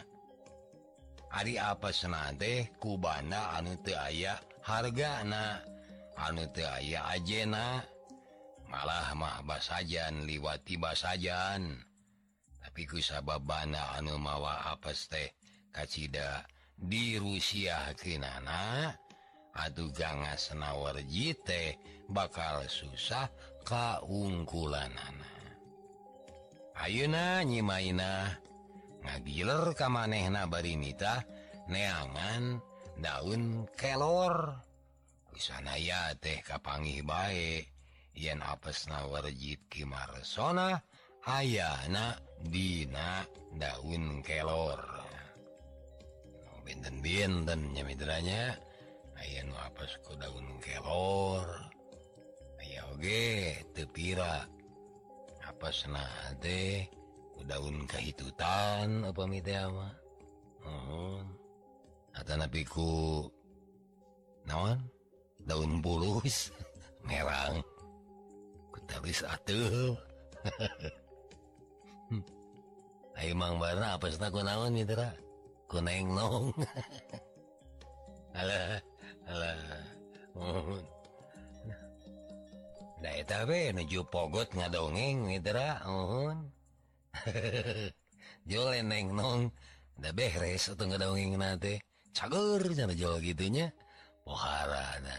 Ari 1.33 1.57
apa 1.57 1.89
sena 1.97 2.29
ku 2.77 3.01
kubana 3.01 3.57
anu 3.57 3.73
aya 3.89 4.37
harga 4.61 5.25
na 5.25 5.65
anu 6.21 6.45
aya 6.53 7.09
ajena. 7.09 7.81
Malah 8.69 9.17
mah 9.17 9.41
basajan 9.41 10.29
liwati 10.29 10.77
basajan. 10.77 11.73
Tapi 12.61 12.85
kusababana 12.85 13.97
anu 13.97 14.21
mawa 14.21 14.77
apa 14.77 14.93
teh 14.93 15.33
kacita 15.73 16.45
di 16.77 17.17
Rusia 17.17 17.97
kinana 17.97 18.93
aduh 19.57 19.89
gangas 19.93 20.53
senawarji 20.53 21.33
teh 21.45 21.77
bakal 22.13 22.65
susah 22.69 23.29
kaungkulan 23.65 24.93
anak 24.93 25.42
Ayeuna 26.79 27.45
nyimaina 27.45 28.41
ngagiler 29.05 29.77
ka 29.77 29.93
manehna 29.93 30.49
bari 30.49 30.77
nita 30.81 31.21
neangan 31.69 32.61
daun 32.97 33.69
kelor. 33.77 34.57
Wisanaya 35.33 36.13
teh 36.21 36.41
kapangih 36.45 37.05
bae 37.05 37.65
yen 38.17 38.41
apesna 38.45 39.09
warjid 39.09 39.61
kimarsona 39.73 40.81
ayana 41.29 42.17
dina 42.41 43.25
daun 43.57 44.21
kelor. 44.25 44.81
Benten-benten 46.63 47.75
nyamidranya 47.75 48.55
aya 49.19 49.43
apes 49.67 49.99
ku 50.07 50.15
daun 50.15 50.47
kelor. 50.63 51.47
Aya 52.63 52.87
oge 52.95 53.59
tepira 53.75 54.47
pas 55.63 55.79
nate 55.87 56.91
daun 57.47 57.87
kehitutan 57.87 59.07
pemiwa 59.15 59.87
uh 60.67 61.23
-huh. 62.19 62.51
piku 62.51 63.31
nawan 64.43 64.83
daun 65.47 65.79
bulus 65.79 66.51
merang. 67.07 67.63
Kutabis 68.75 69.23
atuh 69.23 69.95
Ayo 73.23 73.39
mang 73.39 73.61
bara 73.61 73.95
apa 73.95 74.11
sih 74.11 74.19
aku 74.19 74.43
naon 74.43 74.75
mitra 74.75 75.15
kuneng 75.71 76.11
nong 76.17 76.51
alah 78.41 78.83
alah. 79.31 79.59
Mohon 80.35 80.83
nuju 83.73 84.07
pogot 84.07 84.49
nga 84.55 84.71
dongeng 84.71 85.27
Nidra 85.27 85.83
Joleneng 88.51 89.15
nong 89.15 89.53
da 89.99 90.11
beres 90.11 90.73
atau 90.73 90.89
nggak 90.89 91.03
dongeng 91.03 91.39
nate 91.39 91.83
cagur 92.11 92.63
jangan 92.75 92.97
jual 92.97 93.23
gitunya 93.23 93.71
pohara 94.27 94.99
na. 95.03 95.17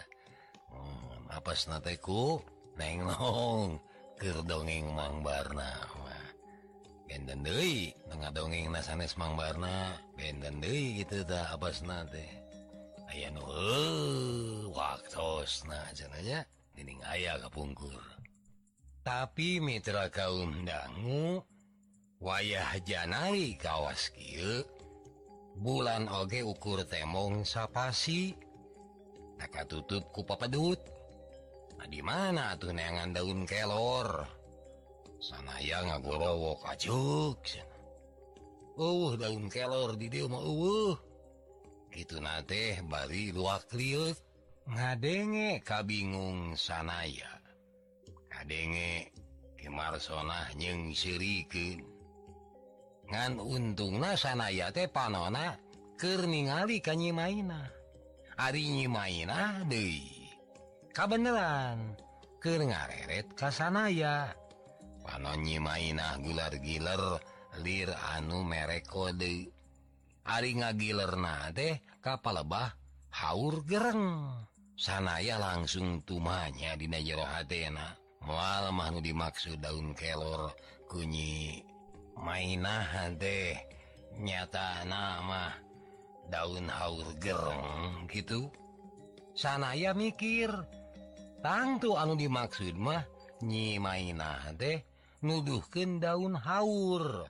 Hmm, 0.73 1.29
apa 1.31 1.51
nateku 1.69 2.41
neng 2.75 3.07
nong 3.07 3.79
ke 4.19 4.31
dongeng 4.43 4.91
mang 4.91 5.23
barna 5.23 5.71
benden 7.13 7.45
deui 7.45 7.93
tengah 8.09 8.33
dongeng 8.33 8.73
nasanes 8.73 9.13
mang 9.21 9.37
barna 9.37 9.93
benden 10.17 10.57
deui 10.57 11.03
gitu 11.03 11.21
ta 11.23 11.53
apa 11.53 11.69
nate 11.85 12.25
aya 13.13 13.29
nu 13.29 13.45
waktu 14.73 15.45
nah 15.69 15.85
jenanya 15.93 16.41
dening 16.73 16.99
ayah 17.09 17.37
kapungkur 17.41 18.01
tapi 19.03 19.59
Mitra 19.59 20.07
kaumdanggu 20.07 21.41
wayah 22.23 22.79
Janari 22.83 23.59
kawaski 23.59 24.63
bulan 25.59 26.09
oge 26.09 26.41
ukur 26.41 26.81
temong 26.87 27.45
sapasi. 27.45 28.33
Tak 29.37 29.67
tutup 29.67 30.07
ku 30.15 30.23
papedut. 30.23 30.79
Nah, 31.75 31.87
di 31.91 31.99
mana 31.99 32.55
tunangan 32.55 33.11
daun 33.11 33.43
kelor? 33.43 34.23
Sanaya 35.19 35.83
ngagolowok 35.83 36.67
acuk 36.67 37.39
uh 38.73 39.13
daun 39.19 39.45
kelor 39.53 39.93
di 39.99 40.09
dia 40.09 40.25
mau 40.25 40.41
uh 40.41 40.97
gitu 41.93 42.17
nate 42.23 42.79
bari 42.87 43.35
luak 43.35 43.67
liut. 43.75 44.15
ngadenge 44.69 45.59
ka 45.65 45.83
bingung 45.83 46.55
sanaya. 46.55 47.31
Kadenge 48.31 49.11
kemarsonah 49.59 50.51
nyeng 50.59 50.91
sirikin 50.91 51.83
ngan 53.07 53.37
untungna 53.37 54.15
sanaya 54.15 54.71
teh 54.71 54.87
panona 54.89 55.55
kerningali 55.99 56.79
kanyi 56.79 57.11
maina 57.11 57.67
harinyi 58.37 58.89
maina 58.89 59.63
nyimaina 59.63 59.69
deui. 59.69 60.29
Kabeneran 60.93 61.97
keur 62.41 62.61
ngareret 62.61 63.33
ka 63.33 63.49
sanaya. 63.49 64.29
Panonyi 65.03 65.57
maina 65.59 66.15
gular-giler 66.21 67.19
lir 67.59 67.89
anu 68.15 68.41
merek 68.45 68.87
kode 68.87 69.51
hari 70.23 70.51
ngagiler 70.55 71.13
na 71.19 71.51
teh 71.51 71.81
kapal 71.99 72.39
lebah 72.39 72.71
haur 73.13 73.61
gereng. 73.67 74.05
sanaya 74.73 75.37
langsung 75.37 76.01
tumanya 76.05 76.73
Dina 76.73 76.97
jero 76.97 77.25
hatna 77.25 77.93
mual 78.23 78.71
mau 78.71 78.97
dimaksud 78.97 79.59
daun 79.59 79.93
kelor 79.93 80.53
kunyi. 80.87 81.63
Mainah 82.13 83.09
teh 83.17 83.57
nyata 84.21 84.85
nama 84.85 85.51
daun 86.29 86.69
haur 86.69 87.09
gerong 87.17 88.05
gitu. 88.07 88.47
Sanaya 89.33 89.97
mikir 89.97 90.53
tangtu 91.41 91.97
anu 91.97 92.13
dimaksud 92.13 92.77
mah 92.77 93.01
nyi 93.41 93.81
mainah 93.81 94.53
teh 94.55 94.85
nuduhkeun 95.25 95.97
daun 95.97 96.37
haur. 96.37 97.25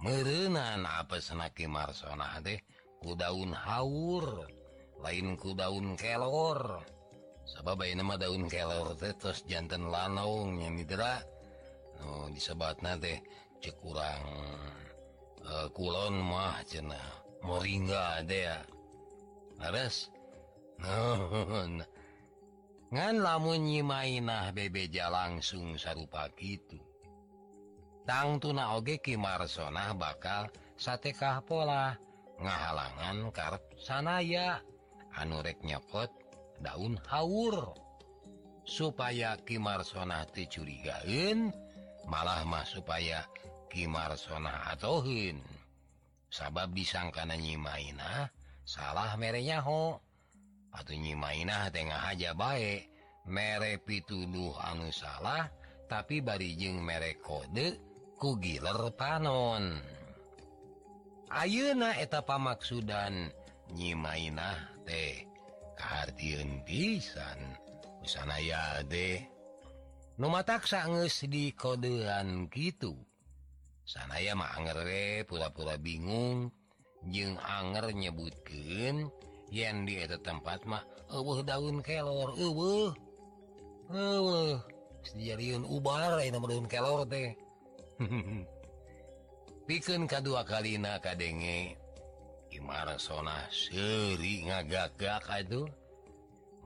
Merenan 0.00 0.84
apa 0.84 1.20
senaki 1.20 1.64
marsona 1.68 2.36
teh 2.44 2.60
ku 3.00 3.16
daun 3.16 3.56
haur. 3.56 4.59
lain 5.00 5.36
ku 5.36 5.56
daun 5.56 5.96
kelor. 5.96 6.84
Sabab 7.50 7.82
nama 7.82 8.14
daun 8.14 8.46
kelor 8.46 8.94
terus 8.94 9.42
jantan 9.48 9.90
lanaung 9.90 10.62
yang 10.62 10.78
didera 10.78 11.18
no, 12.00 12.30
disebat 12.32 12.78
teh 12.78 13.18
cek 13.60 13.76
kurang 13.82 14.24
uh, 15.44 15.66
kulon 15.74 16.14
mah 16.22 16.62
cena 16.64 17.00
moringa 17.44 18.24
dea 18.24 18.62
Ares 19.60 20.08
no, 20.80 21.20
ngan 22.94 23.16
lamun 23.20 23.66
nyimainah 23.68 24.54
bebeja 24.56 25.12
langsung 25.12 25.76
sarupa 25.76 26.30
gitu 26.38 26.80
tang 28.08 28.40
tuna 28.40 28.78
oge 28.78 28.96
kimarsonah 29.02 29.92
bakal 29.98 30.48
satekah 30.80 31.44
pola 31.44 31.94
ngahalangan 32.40 33.28
karep 33.36 33.60
sanaya. 33.76 34.64
anurek 35.18 35.62
nyokot 35.66 36.10
daun 36.60 37.00
Haur 37.08 37.74
supaya 38.62 39.34
Kimarsonati 39.40 40.46
malah 42.06 42.42
mah 42.46 42.66
supaya 42.68 43.26
Kimarsonah 43.70 44.70
atauhin 44.74 45.40
sabab 46.30 46.74
disangkana 46.74 47.34
nyimaina 47.38 48.30
salah 48.62 49.14
merenyaho 49.18 49.98
atau 50.70 50.94
nyimaina 50.94 51.70
Tengah 51.74 52.14
aja 52.14 52.34
baik 52.34 52.90
mere 53.26 53.78
pituduh 53.82 54.54
anu 54.62 54.90
salah 54.94 55.50
tapi 55.90 56.22
barijeng 56.22 56.78
merek 56.78 57.18
kode 57.18 57.78
kugiler 58.14 58.94
panon. 58.94 59.74
Ayeuna 61.30 61.98
eta 61.98 62.22
pamaksudan 62.22 63.30
nyimainah 63.74 64.79
teh 64.90 65.14
pisan. 66.66 67.38
Ya 68.40 68.82
deh. 68.90 69.22
Numa 70.18 70.42
taksangus 70.42 71.22
di 71.30 71.54
kodean 71.54 72.50
gitu 72.50 72.98
sanaya 73.86 74.34
mangre 74.34 75.22
pura-pura 75.24 75.78
bingung. 75.78 76.50
Jeung 77.08 77.40
anger 77.40 77.96
nyebutkeun 77.96 79.08
yen 79.48 79.76
di 79.88 79.96
eta 79.96 80.20
tempat 80.20 80.68
mah 80.68 80.84
eueuh 81.08 81.40
daun 81.40 81.80
kelor 81.80 82.36
eueuh. 82.36 82.92
Eueuh 83.88 84.60
uh, 84.60 85.74
ubar 85.74 86.20
daun 86.20 86.66
kelor 86.68 87.08
teh. 87.08 87.32
Piken 89.66 90.04
kedua 90.10 90.44
kalina 90.44 90.98
kadenge 90.98 91.78
Marona 92.60 93.48
seri 93.48 94.46
ngagagak 94.46 95.26
aduh 95.28 95.68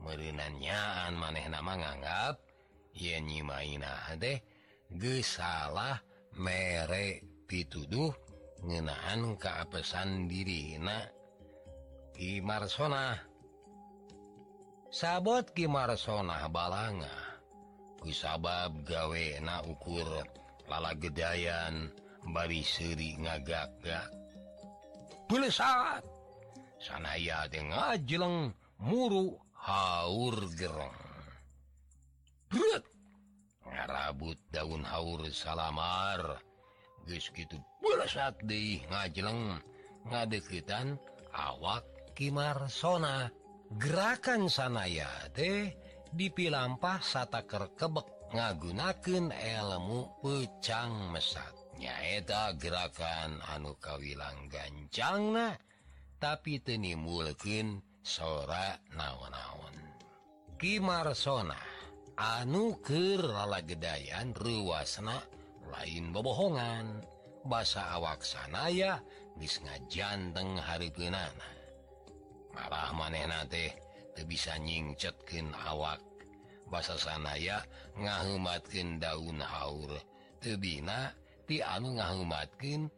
merinanyaan 0.03 1.17
maneh 1.17 1.47
nama 1.49 1.73
nganggap 1.75 2.35
ye 2.93 3.17
nyimaina 3.19 4.13
deh 4.19 4.39
gesalah 4.93 5.99
merek 6.37 7.23
pituduh 7.49 8.13
ngenaan 8.65 9.37
keapesan 9.37 10.25
diri 10.25 10.79
na 10.81 11.03
Ki 12.15 12.39
Marsona. 12.39 13.11
Sabot 14.87 15.51
Ki 15.51 15.67
Marsona 15.67 16.47
balanga. 16.47 17.11
Kusabab 17.99 18.87
gawe 18.87 19.27
na 19.43 19.59
ukur 19.67 20.23
lala 20.71 20.95
gedayan 20.95 21.91
bari 22.31 22.63
seri 22.63 23.19
ngagagak. 23.19 24.14
pele 25.25 25.49
saat. 25.49 26.05
Sanaya 26.81 27.49
de 27.49 27.65
ngajeleng 27.65 28.53
muru 28.81 29.33
haur 29.65 30.37
gerong 30.53 31.05
ngarabut 33.85 34.39
daun 34.49 34.81
haur 34.87 35.21
salamar. 35.29 36.39
Guys 37.05 37.29
gitu 37.29 37.61
saat 38.09 38.37
di 38.45 38.81
ngajeleng 38.89 39.61
ngadekitan 40.09 40.97
awak 41.33 41.85
Kimarsona 42.15 43.29
gerakan 43.75 44.47
sanaya 44.47 45.09
teh 45.35 45.73
dipilampah 46.15 47.03
sataker 47.03 47.75
kebek 47.75 48.07
ngagunaken 48.31 49.35
elmu 49.35 50.21
pecang 50.23 51.11
mesat. 51.11 51.64
nyaeta 51.79 52.55
gerakan 52.55 53.39
anu 53.51 53.75
kawilang 53.77 54.47
gancangna 54.47 55.59
tapi 56.19 56.63
tenimulkin 56.63 57.83
sora 58.01 58.79
naon-naon. 58.95 59.75
Kimarsona 60.55 61.59
anu 62.15 62.79
keralagedayan 62.79 64.31
ruasna 64.33 65.19
lain 65.69 66.15
bobohongan. 66.15 67.03
Bahasa 67.45 67.93
awaksanaya 67.93 69.05
bis 69.37 69.61
ngajanteng 69.61 70.57
haripunana 70.57 71.55
marah 72.55 72.89
manehna 72.95 73.43
teh 73.45 73.69
bisa 74.25 74.55
nyingcetkin 74.57 75.51
awak. 75.67 75.99
Bahasa 76.71 76.97
sanaya 76.97 77.61
ngahumatkin 77.99 78.97
daun 78.97 79.43
haur. 79.43 79.91
Tebina 80.41 81.13
bukti 81.45 81.61
anu 81.61 81.93
ngahumatkin 82.01 82.89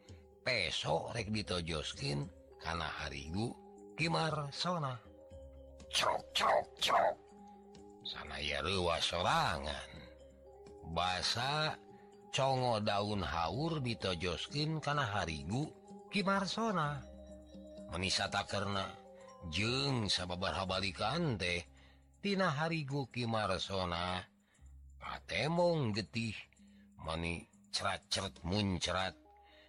pesok 0.47 1.11
rek 1.11 1.35
ditojoskin 1.35 2.31
karena 2.63 2.87
harigu 2.87 3.51
Kimar 3.99 4.47
sona. 4.55 4.95
Cokcok 5.91 6.79
sana 8.07 8.39
ya 8.39 8.63
sorangan 9.03 9.91
bahasa 10.95 11.75
Congo 12.31 12.79
daun 12.79 13.19
haur 13.19 13.83
ditojoskin 13.83 14.79
karena 14.79 15.03
harigu 15.11 15.67
Kimar 16.07 16.47
sona. 16.47 17.03
Menisata 17.91 18.47
karena 18.47 18.87
jeng 19.51 20.07
teh 21.35 21.67
tina 22.23 22.47
harigu 22.55 23.11
Kimar 23.11 23.59
sona. 23.59 24.23
Patemong 25.03 25.91
getih 25.91 26.31
mani 27.03 27.56
cerat-cat 27.71 28.33
muncrat 28.43 29.15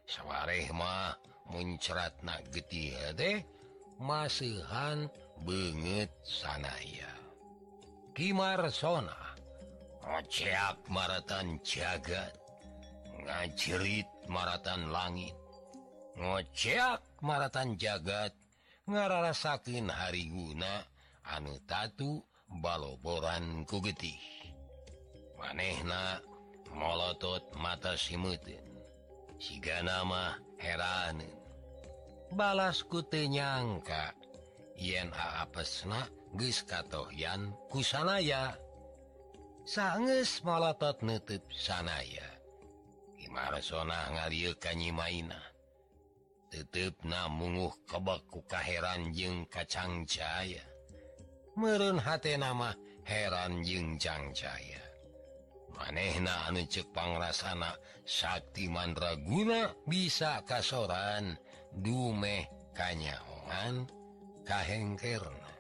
sawwarmah 0.09 1.17
muncrat 1.53 2.15
na 2.25 2.37
getih 2.53 2.97
deh 3.17 3.41
masihan 3.99 5.11
banget 5.43 6.11
sanaya 6.23 7.13
Kimarsona 8.15 9.39
ngoceak 10.03 10.89
maratan 10.91 11.61
jagat 11.63 12.35
ngajerit 13.23 14.09
maratan 14.27 14.91
langit 14.91 15.37
ngoceak 16.19 17.03
maratan 17.23 17.77
jagat 17.77 18.33
ngararasakin 18.89 19.93
hari 19.93 20.33
guna 20.33 20.83
anu 21.29 21.61
tatu 21.69 22.25
baloboran 22.49 23.69
ku 23.69 23.85
getih 23.85 24.19
manehna 25.37 26.25
molotot 26.75 27.45
mata 27.57 27.95
simutin 27.95 28.63
siga 29.39 29.81
nama 29.85 30.37
heran 30.59 31.23
balas 32.35 32.85
kutenyangka 32.85 34.13
yen 34.75 35.13
apesna 35.15 36.09
geus 36.37 36.65
katohyan 36.67 37.55
kusanaya 37.73 38.57
sanges 39.65 40.45
molotot 40.45 41.01
nutup 41.05 41.45
sanaya 41.53 42.27
Imarsona 43.19 44.09
ngarieu 44.15 44.57
tetep 46.49 46.97
na 47.05 47.29
munguh 47.29 47.77
kebek 47.85 48.25
ku 48.33 48.41
kaheran 48.49 49.13
jeung 49.13 49.45
kacang 49.53 50.09
caya 50.09 50.65
meureun 51.61 52.01
hati 52.01 52.41
nama 52.41 52.73
heran 53.05 53.61
jeung 53.61 54.01
cangcaya 54.01 54.88
anehna 55.87 56.51
anu 56.51 56.67
cepangana 56.67 57.31
Sakti 58.09 58.73
mandraguna 58.73 59.69
bisa 59.85 60.41
kasoran 60.49 61.37
dumeh 61.77 62.49
kanyaongan 62.73 63.85
kahengkerna. 64.49 65.53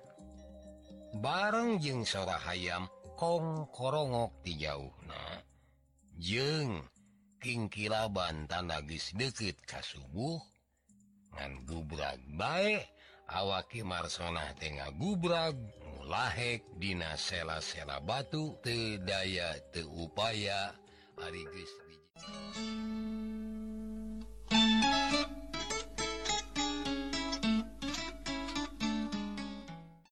Bareng 1.20 1.76
jeung 1.76 2.08
sora 2.08 2.40
hayam 2.40 2.88
kong 3.20 3.68
korongok 3.68 4.40
di 4.40 4.64
jauhna. 4.64 5.44
Jeng 6.16 6.88
kingkilaban 7.38 8.48
tanagis 8.48 9.12
deket 9.12 9.60
kasubuh 9.68 10.40
ngan 11.36 11.68
gubrag 11.68 12.18
baik 12.34 12.88
awaki 13.28 13.84
marsonah 13.84 14.56
Ten 14.56 14.80
gubrag 14.96 15.54
lahek 16.08 16.64
Dina 16.80 17.14
sela-sela 17.20 18.00
batu 18.00 18.56
tedaya 18.64 19.52
teupaya 19.70 20.72
Ari 21.20 21.44
Gris 21.52 21.72